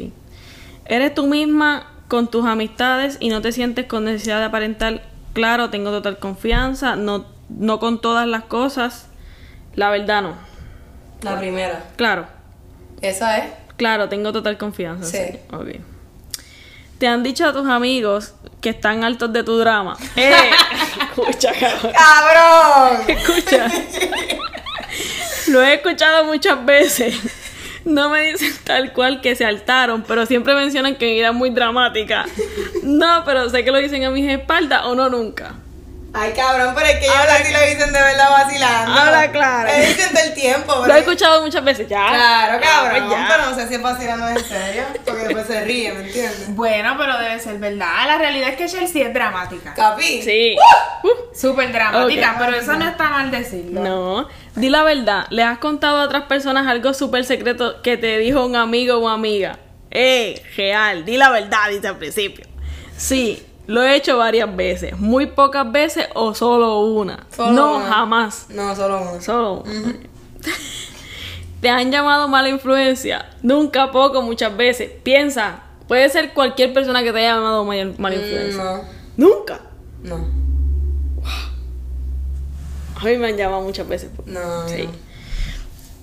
[0.86, 5.02] Eres tú misma con tus amistades y no te sientes con necesidad de aparentar.
[5.38, 6.96] Claro, tengo total confianza.
[6.96, 9.06] No, no con todas las cosas.
[9.76, 10.34] La verdad no.
[11.22, 11.84] La primera.
[11.94, 12.26] Claro.
[13.02, 13.52] Esa es.
[13.76, 15.08] Claro, tengo total confianza.
[15.08, 15.38] Sí.
[15.52, 15.76] Ok.
[16.98, 19.96] Te han dicho a tus amigos que están altos de tu drama.
[20.16, 20.50] ¡Eh!
[21.08, 21.92] Escucha, cabrón.
[21.92, 23.04] ¡Cabrón!
[23.06, 23.68] Escucha.
[25.50, 27.14] Lo he escuchado muchas veces.
[27.84, 32.26] No me dicen tal cual que se altaron, pero siempre mencionan que es muy dramática.
[32.82, 35.54] No, pero sé que lo dicen a mis espaldas o no nunca.
[36.14, 38.92] Ay, cabrón, pero es que ellos así lo dicen de verdad vacilando.
[38.92, 39.70] Habla claro.
[39.70, 40.94] Me dicen del tiempo, Lo pero...
[40.94, 42.08] he escuchado muchas veces ya.
[42.08, 43.02] Claro, cabrón.
[43.04, 43.28] Ah, ya.
[43.28, 44.84] Pero no sé si es vacilando en serio.
[45.04, 46.54] Porque después se ríe, ¿me entiendes?
[46.54, 48.06] Bueno, pero debe ser verdad.
[48.06, 49.74] La realidad es que Chelsea es dramática.
[49.74, 50.22] ¿Capi?
[50.22, 50.56] Sí.
[51.02, 53.82] Uh, Súper dramática, pero eso no está mal decirlo.
[53.82, 55.26] No, di la verdad.
[55.30, 59.08] ¿Le has contado a otras personas algo súper secreto que te dijo un amigo o
[59.08, 59.58] amiga?
[59.90, 62.46] Eh, real, di la verdad, dice al principio.
[62.96, 64.98] Sí, lo he hecho varias veces.
[64.98, 67.24] Muy pocas veces o solo una.
[67.34, 67.84] Solo no, una.
[67.86, 68.46] jamás.
[68.48, 69.20] No, solo uno.
[69.20, 69.94] Solo una.
[71.60, 73.30] ¿Te han llamado mala influencia?
[73.42, 74.90] Nunca, poco, muchas veces.
[75.02, 78.62] Piensa, puede ser cualquier persona que te haya llamado mala, mala influencia.
[78.64, 78.80] No,
[79.16, 79.60] Nunca.
[80.02, 80.26] no.
[83.00, 84.10] A mí me han llamado muchas veces.
[84.26, 84.84] No, Sí.
[84.84, 84.90] no.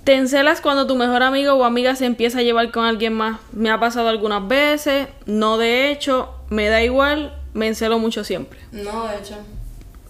[0.03, 3.39] Te encelas cuando tu mejor amigo o amiga se empieza a llevar con alguien más.
[3.51, 8.59] Me ha pasado algunas veces, no de hecho, me da igual, me encelo mucho siempre.
[8.71, 9.35] No, de hecho.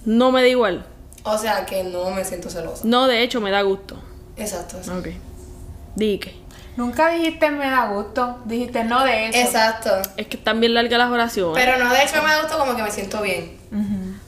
[0.04, 0.86] No me da igual,
[1.24, 2.84] O sea que no me siento celosa.
[2.86, 3.96] no de hecho me da gusto.
[4.36, 4.98] Exacto, eso.
[4.98, 5.08] Ok.
[5.96, 6.36] Di que.
[6.76, 9.38] Nunca dijiste me da gusto, dijiste no de eso.
[9.40, 9.90] Exacto.
[10.18, 11.64] Es que están bien largas las oraciones.
[11.64, 13.58] Pero no, de hecho me gusta como que me siento bien.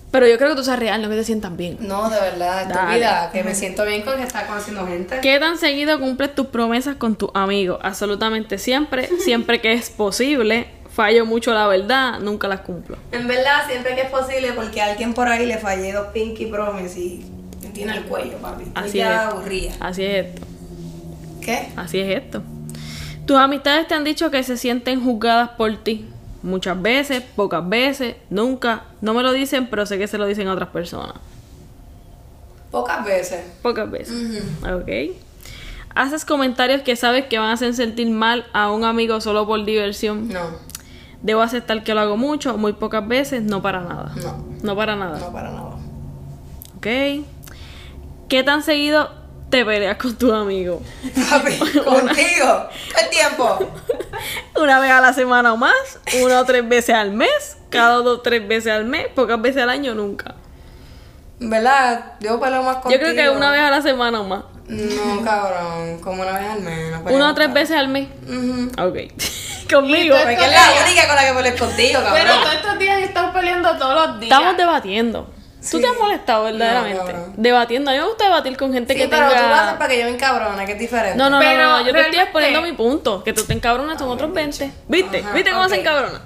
[0.09, 1.77] Pero yo creo que tú seas real, no que te sientan bien.
[1.81, 2.79] No, de verdad, Dale.
[3.01, 3.29] estúpida.
[3.33, 5.19] Que me siento bien con que estar conociendo gente.
[5.21, 7.79] ¿Qué tan seguido cumples tus promesas con tus amigos?
[7.83, 10.67] Absolutamente siempre, siempre que es posible.
[10.97, 12.97] Fallo mucho la verdad, nunca las cumplo.
[13.11, 16.47] En verdad, siempre que es posible, porque a alguien por ahí le fallé dos Pinky
[16.47, 17.23] Promise y
[17.61, 18.63] me tiene el cuello, papi.
[18.73, 19.33] Así ya es.
[19.33, 19.73] aburrida.
[19.79, 20.47] Así es esto.
[21.39, 21.69] ¿Qué?
[21.75, 22.41] Así es esto.
[23.27, 26.07] Tus amistades te han dicho que se sienten juzgadas por ti.
[26.41, 28.85] Muchas veces, pocas veces, nunca.
[28.99, 31.13] No me lo dicen, pero sé que se lo dicen a otras personas.
[32.71, 33.45] Pocas veces.
[33.61, 34.43] Pocas veces.
[34.63, 35.15] Ok.
[35.93, 39.63] Haces comentarios que sabes que van a hacer sentir mal a un amigo solo por
[39.63, 40.29] diversión.
[40.29, 40.65] No,
[41.27, 44.13] Debo aceptar que lo hago mucho, muy pocas veces, no para nada.
[44.15, 44.45] No.
[44.63, 45.19] No para nada.
[45.19, 45.71] no para nada.
[46.77, 46.87] Ok.
[48.29, 49.09] ¿Qué tan seguido
[49.49, 50.81] te peleas con tu amigo?
[51.29, 52.69] Papi, contigo.
[52.95, 53.59] ¿Qué tiempo?
[54.55, 58.19] Una vez a la semana o más, una o tres veces al mes, cada dos
[58.19, 60.35] o tres veces al mes, pocas veces al año, nunca.
[61.41, 62.13] ¿Verdad?
[62.21, 62.93] Yo peleo más contigo.
[62.93, 64.43] Yo creo que una vez a la semana o más.
[64.67, 65.99] No, cabrón.
[66.01, 66.91] Como una vez al mes.
[66.91, 68.07] No Una o tres veces al mes.
[68.27, 68.71] Ujú.
[68.81, 68.97] Ok.
[69.71, 70.15] Conmigo.
[70.15, 72.13] Tú- Porque es la única con la que peleas contigo, cabrón.
[72.21, 74.31] Pero todos estos días estás peleando todos los días.
[74.31, 75.23] Estamos debatiendo.
[75.59, 75.81] ¿Tú Sí.
[75.81, 76.97] te has molestado verdaderamente?
[76.99, 77.33] cabrón.
[77.35, 77.91] Debatiendo.
[77.91, 79.41] A mí me gusta debatir con gente Sí, que pero tenga...
[79.41, 81.17] tú lo haces para que yo me encabrone, que es diferente.
[81.17, 83.23] No, no, no, Pero no, yo te estoy exponiendo mi punto.
[83.23, 84.71] Que tú te encabronas son otros 20.
[84.87, 85.19] ¿Viste?
[85.19, 85.79] Ajá, ¿Viste cómo se ok.
[85.81, 86.21] encabrona?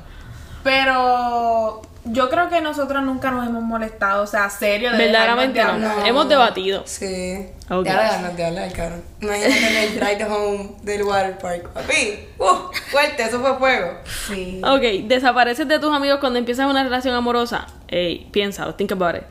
[0.64, 4.92] Pero yo creo que nosotros nunca nos hemos molestado, o sea, serio.
[4.92, 6.06] De Verdaderamente no.
[6.06, 6.84] Hemos debatido.
[6.86, 7.46] Sí.
[7.70, 7.86] Ok.
[7.86, 9.04] Ya la ganas de hablar, cabrón.
[9.22, 11.70] Imagínate en el ride home del water park.
[11.70, 14.00] Papi, uh, fuerte, eso fue fuego.
[14.28, 14.62] Sí.
[14.64, 17.68] Ok, desapareces de tus amigos cuando empiezas una relación amorosa.
[17.88, 19.24] Ey, piénsalo, think about it.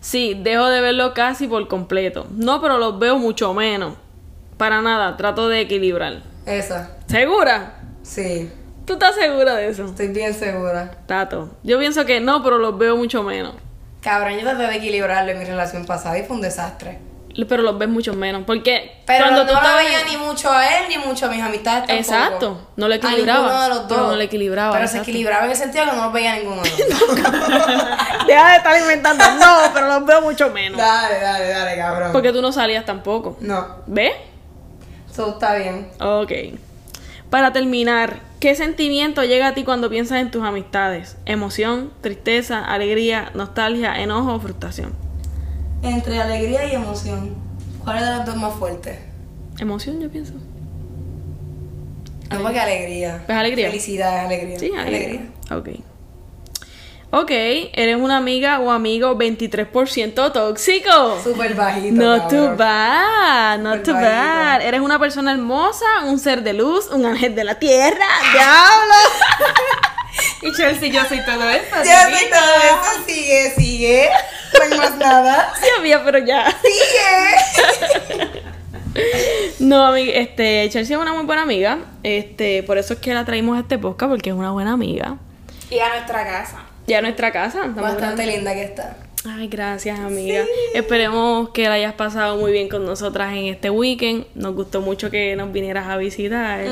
[0.00, 2.26] Sí, dejo de verlo casi por completo.
[2.30, 3.94] No, pero los veo mucho menos.
[4.56, 6.22] Para nada, trato de equilibrar.
[6.46, 6.96] Esa.
[7.06, 7.80] ¿Segura?
[8.02, 8.50] Sí,
[8.86, 9.84] ¿Tú estás segura de eso?
[9.86, 10.92] estoy bien segura.
[11.06, 11.50] Tato.
[11.64, 13.54] Yo pienso que no, pero los veo mucho menos.
[14.00, 16.98] Cabrón, yo traté de equilibrarlo en mi relación pasada y fue un desastre.
[17.48, 18.44] Pero los ves mucho menos.
[18.46, 21.42] Porque Pero cuando no tú lo veía ni mucho a él ni mucho a mis
[21.42, 21.98] amistades tampoco.
[22.00, 23.98] Exacto, no lo A equilibraba, ninguno de los dos.
[23.98, 25.10] no lo equilibraba, Pero se exacto.
[25.10, 28.26] equilibraba en el sentido que no los veía a ninguno de los dos.
[28.26, 29.24] Deja de estar inventando.
[29.38, 30.78] No, pero los veo mucho menos.
[30.78, 32.12] dale, dale, dale, cabrón.
[32.12, 33.36] Porque tú no salías tampoco.
[33.40, 34.14] No, ¿Ves?
[35.10, 35.90] eso está bien.
[36.00, 36.32] Ok.
[37.28, 41.16] Para terminar, ¿qué sentimiento llega a ti cuando piensas en tus amistades?
[41.26, 44.94] ¿Emoción, tristeza, alegría, nostalgia, enojo o frustración?
[45.82, 47.34] Entre alegría y emoción,
[47.82, 49.00] ¿cuál es de las dos más fuerte?
[49.58, 50.34] Emoción, yo pienso.
[52.30, 53.24] No, porque alegría.
[53.26, 53.66] ¿Es alegría?
[53.66, 54.58] Felicidad, es alegría.
[54.60, 55.22] Sí, alegría.
[55.50, 55.68] Ok.
[57.10, 61.20] Ok, eres una amiga o amigo 23% tóxico.
[61.22, 61.94] Súper bajito.
[61.94, 62.56] Not too cabrón.
[62.56, 64.60] bad, not too bad.
[64.60, 68.06] Eres una persona hermosa, un ser de luz, un ángel de la tierra.
[68.32, 68.94] ¡Diablo!
[70.40, 71.76] Y Chelsea, yo soy todo esto.
[71.84, 72.38] Ya sé chiquita.
[72.40, 74.08] todo eso, sigue, sigue.
[74.54, 75.52] No hay más nada.
[75.60, 76.54] Sí había, pero ya.
[76.62, 78.40] Sigue.
[79.58, 81.78] No, este, Chelsea es una muy buena amiga.
[82.02, 85.16] Este, por eso es que la traímos a este podcast, porque es una buena amiga.
[85.68, 86.65] Y a nuestra casa.
[86.86, 87.66] Ya nuestra casa.
[87.66, 88.96] Bastante linda que está.
[89.28, 90.44] Ay, gracias, amiga.
[90.72, 94.26] Esperemos que la hayas pasado muy bien con nosotras en este weekend.
[94.34, 96.64] Nos gustó mucho que nos vinieras a visitar.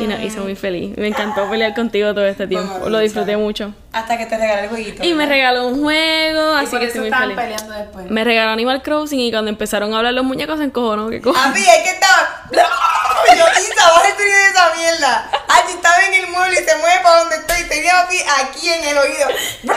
[0.00, 0.96] Y nos hizo muy feliz.
[0.96, 2.88] Me encantó pelear contigo todo este tiempo.
[2.88, 3.74] Lo disfruté mucho.
[3.92, 5.04] Hasta que te regalé el jueguito.
[5.04, 7.36] Y me regaló un juego, Y así por que eso estoy muy feliz.
[7.36, 8.10] peleando después.
[8.10, 11.10] Me regaló Animal Crossing y cuando empezaron a hablar los muñecos se encojonó.
[11.10, 11.44] ¿Qué cojones?
[11.44, 12.42] A mí, es que estaba.
[12.50, 15.30] Yo, Isa, el sonido de esa mierda.
[15.48, 17.62] Allí estaba en el mueble y se mueve para donde estoy.
[17.68, 18.06] Tenía a
[18.40, 19.28] aquí en el oído.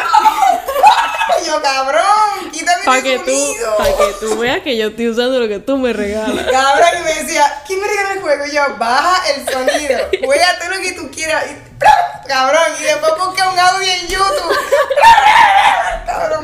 [1.45, 5.47] Yo, cabrón, quítame ese que tú, para que tú veas que yo estoy usando lo
[5.47, 6.45] que tú me regalas.
[6.45, 8.45] Cabrón, y me decía, ¿quién me regaló el juego?
[8.45, 11.45] Y yo, baja el sonido, juega todo lo que tú quieras.
[11.47, 11.74] Y,
[12.28, 14.55] cabrón, y después busca un audio en YouTube.
[16.05, 16.43] cabrón,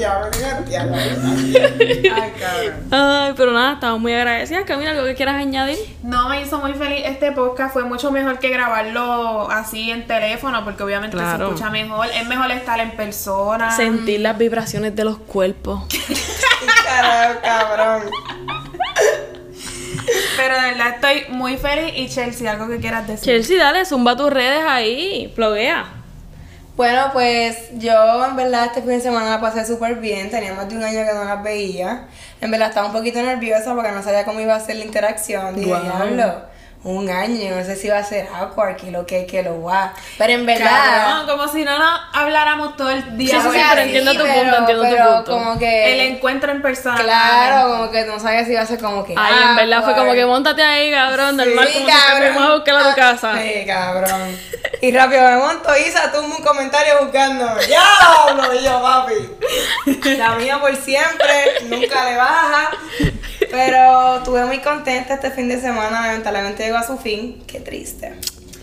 [0.00, 0.32] cabrón.
[2.14, 2.88] Ay, cabrón.
[2.90, 4.64] Ay, pero nada, estamos muy agradecidas.
[4.64, 5.78] Camila, ¿algo que quieras añadir?
[6.02, 7.72] No, me hizo muy feliz este podcast.
[7.72, 11.48] Fue mucho mejor que grabarlo así en teléfono, porque obviamente Claro.
[11.48, 12.06] se escucha mejor.
[12.14, 13.70] Es mejor estar en persona.
[13.72, 15.84] Sentir las vibraciones de los cuerpos.
[16.86, 18.02] Carajo, cabrón.
[20.36, 21.92] Pero de verdad estoy muy feliz.
[21.96, 23.24] Y Chelsea, algo que quieras decir.
[23.24, 25.86] Chelsea, dale, zumba tus redes ahí, floguea.
[26.76, 30.30] Bueno, pues yo en verdad este fin de semana la pasé súper bien.
[30.30, 32.06] Tenía más de un año que no las veía.
[32.40, 35.56] En verdad estaba un poquito nerviosa porque no sabía cómo iba a ser la interacción.
[35.56, 36.46] Dije, Guau.
[36.86, 39.90] Un año, no sé si iba a ser awkward, que lo que, que lo guau.
[40.18, 41.04] Pero en verdad...
[41.04, 43.40] Cabrón, como si no nos habláramos todo el día.
[43.40, 45.24] Sí, sí, sí, pero entiendo tu punto, entiendo tu punto.
[45.32, 45.94] como que...
[45.94, 47.02] El encuentro en persona.
[47.02, 49.14] Claro, como que no sabía si iba a ser como que...
[49.16, 52.42] Ay, en verdad fue como que montate ahí, cabrón, normal, como si te cabrón.
[52.44, 53.34] a buscar a tu casa.
[53.42, 54.38] Sí, cabrón.
[54.80, 57.48] Y rápido me monto, Isa, tú un comentario buscando.
[57.66, 58.54] ¡Diablo!
[58.54, 60.16] Y yo, papi.
[60.18, 62.70] La mía por siempre, nunca le baja.
[63.50, 67.42] Pero estuve muy contenta este fin de semana, lamentablemente a su fin.
[67.46, 68.14] Qué triste.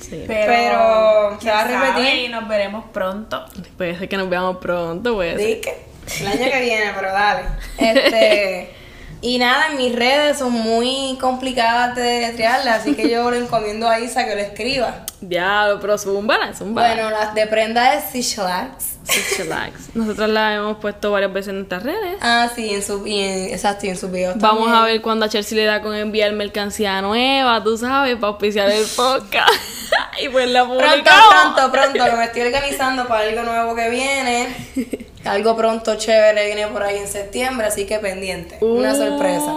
[0.02, 0.24] Sí.
[0.28, 2.26] Pero, Pero, ¿se va a repetir?
[2.26, 3.46] Y nos veremos pronto.
[3.78, 5.76] Puede ser que nos veamos pronto, puede ser.
[6.20, 7.44] El año que viene, pero dale.
[7.78, 8.76] Este.
[9.24, 13.98] Y nada, mis redes son muy complicadas de deletrearlas, así que yo le encomiendo a
[14.02, 15.06] Isa que lo escriba.
[15.22, 16.94] Diablo, pero zúmbala, zúmbala.
[16.94, 18.84] Bueno, las de prenda es Sishlax.
[19.06, 19.96] Sí, chillax.
[19.96, 22.18] Nosotras la hemos puesto varias veces en nuestras redes.
[22.22, 24.76] Ah, sí, en su, y en, exacto, y en sus videos Vamos también.
[24.82, 28.70] a ver cuando a Chelsea le da con enviar mercancía nueva, tú sabes, para auspiciar
[28.70, 29.50] el podcast.
[30.22, 31.24] y pues la Pronto, publicamos.
[31.54, 34.56] pronto, pronto, que me estoy organizando para algo nuevo que viene.
[35.26, 38.58] Algo pronto chévere viene por ahí en septiembre, así que pendiente.
[38.62, 39.54] Una Uh, sorpresa.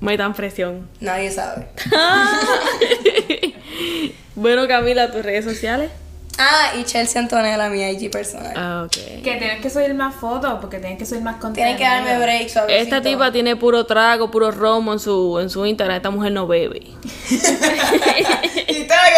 [0.00, 0.88] Metan presión.
[1.00, 1.66] Nadie sabe.
[4.34, 5.90] bueno, Camila, tus redes sociales.
[6.42, 8.54] Ah, y Chelsea Antonella, mi IG personal.
[8.56, 8.92] Ah, ok.
[9.22, 11.76] Que tienes que subir más fotos porque tienes que subir más contenido.
[11.76, 12.82] Tienen que darme break, suavecito.
[12.82, 15.96] Esta tipa tiene puro trago, puro romo en su, en su Instagram.
[15.98, 16.80] Esta mujer no bebe.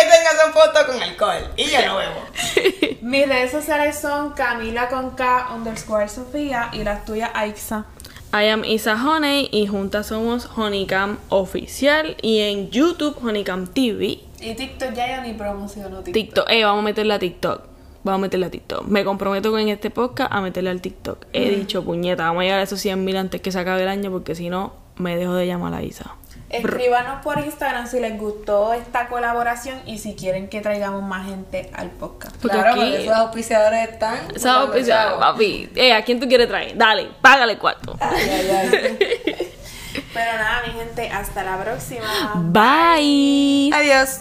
[0.02, 1.52] tenga son fotos con alcohol.
[1.56, 2.26] Y yo no bebo.
[3.02, 7.86] Mis redes sociales son Camila con K underscore Sofía y las tuyas Aixa.
[8.32, 14.20] I am Isa Honey y juntas somos Honeycam Oficial y en YouTube Honeycam TV.
[14.40, 16.14] Y TikTok ya yo ni promociono TikTok.
[16.14, 17.62] TikTok, eh, vamos a meterla a TikTok.
[18.04, 18.86] vamos a meterle a TikTok.
[18.86, 21.26] Me comprometo con este podcast a meterle al TikTok.
[21.34, 23.88] He dicho, puñeta, vamos a llegar a esos 100 mil antes que se acabe el
[23.88, 26.16] año porque si no, me dejo de llamar a Isa.
[26.52, 31.70] Escríbanos por Instagram si les gustó esta colaboración y si quieren que traigamos más gente
[31.74, 32.36] al podcast.
[32.36, 34.18] Porque claro, aquí- porque esos auspiciadores están.
[34.46, 35.20] Auspiciada, chavo.
[35.20, 35.70] papi.
[35.74, 36.76] Eh, ¿a quién tú quieres traer?
[36.76, 37.96] Dale, págale cuarto.
[38.00, 39.52] Ay, ay, ay.
[40.14, 42.32] Pero nada, mi gente, hasta la próxima.
[42.36, 43.70] Bye.
[43.74, 44.20] Adiós.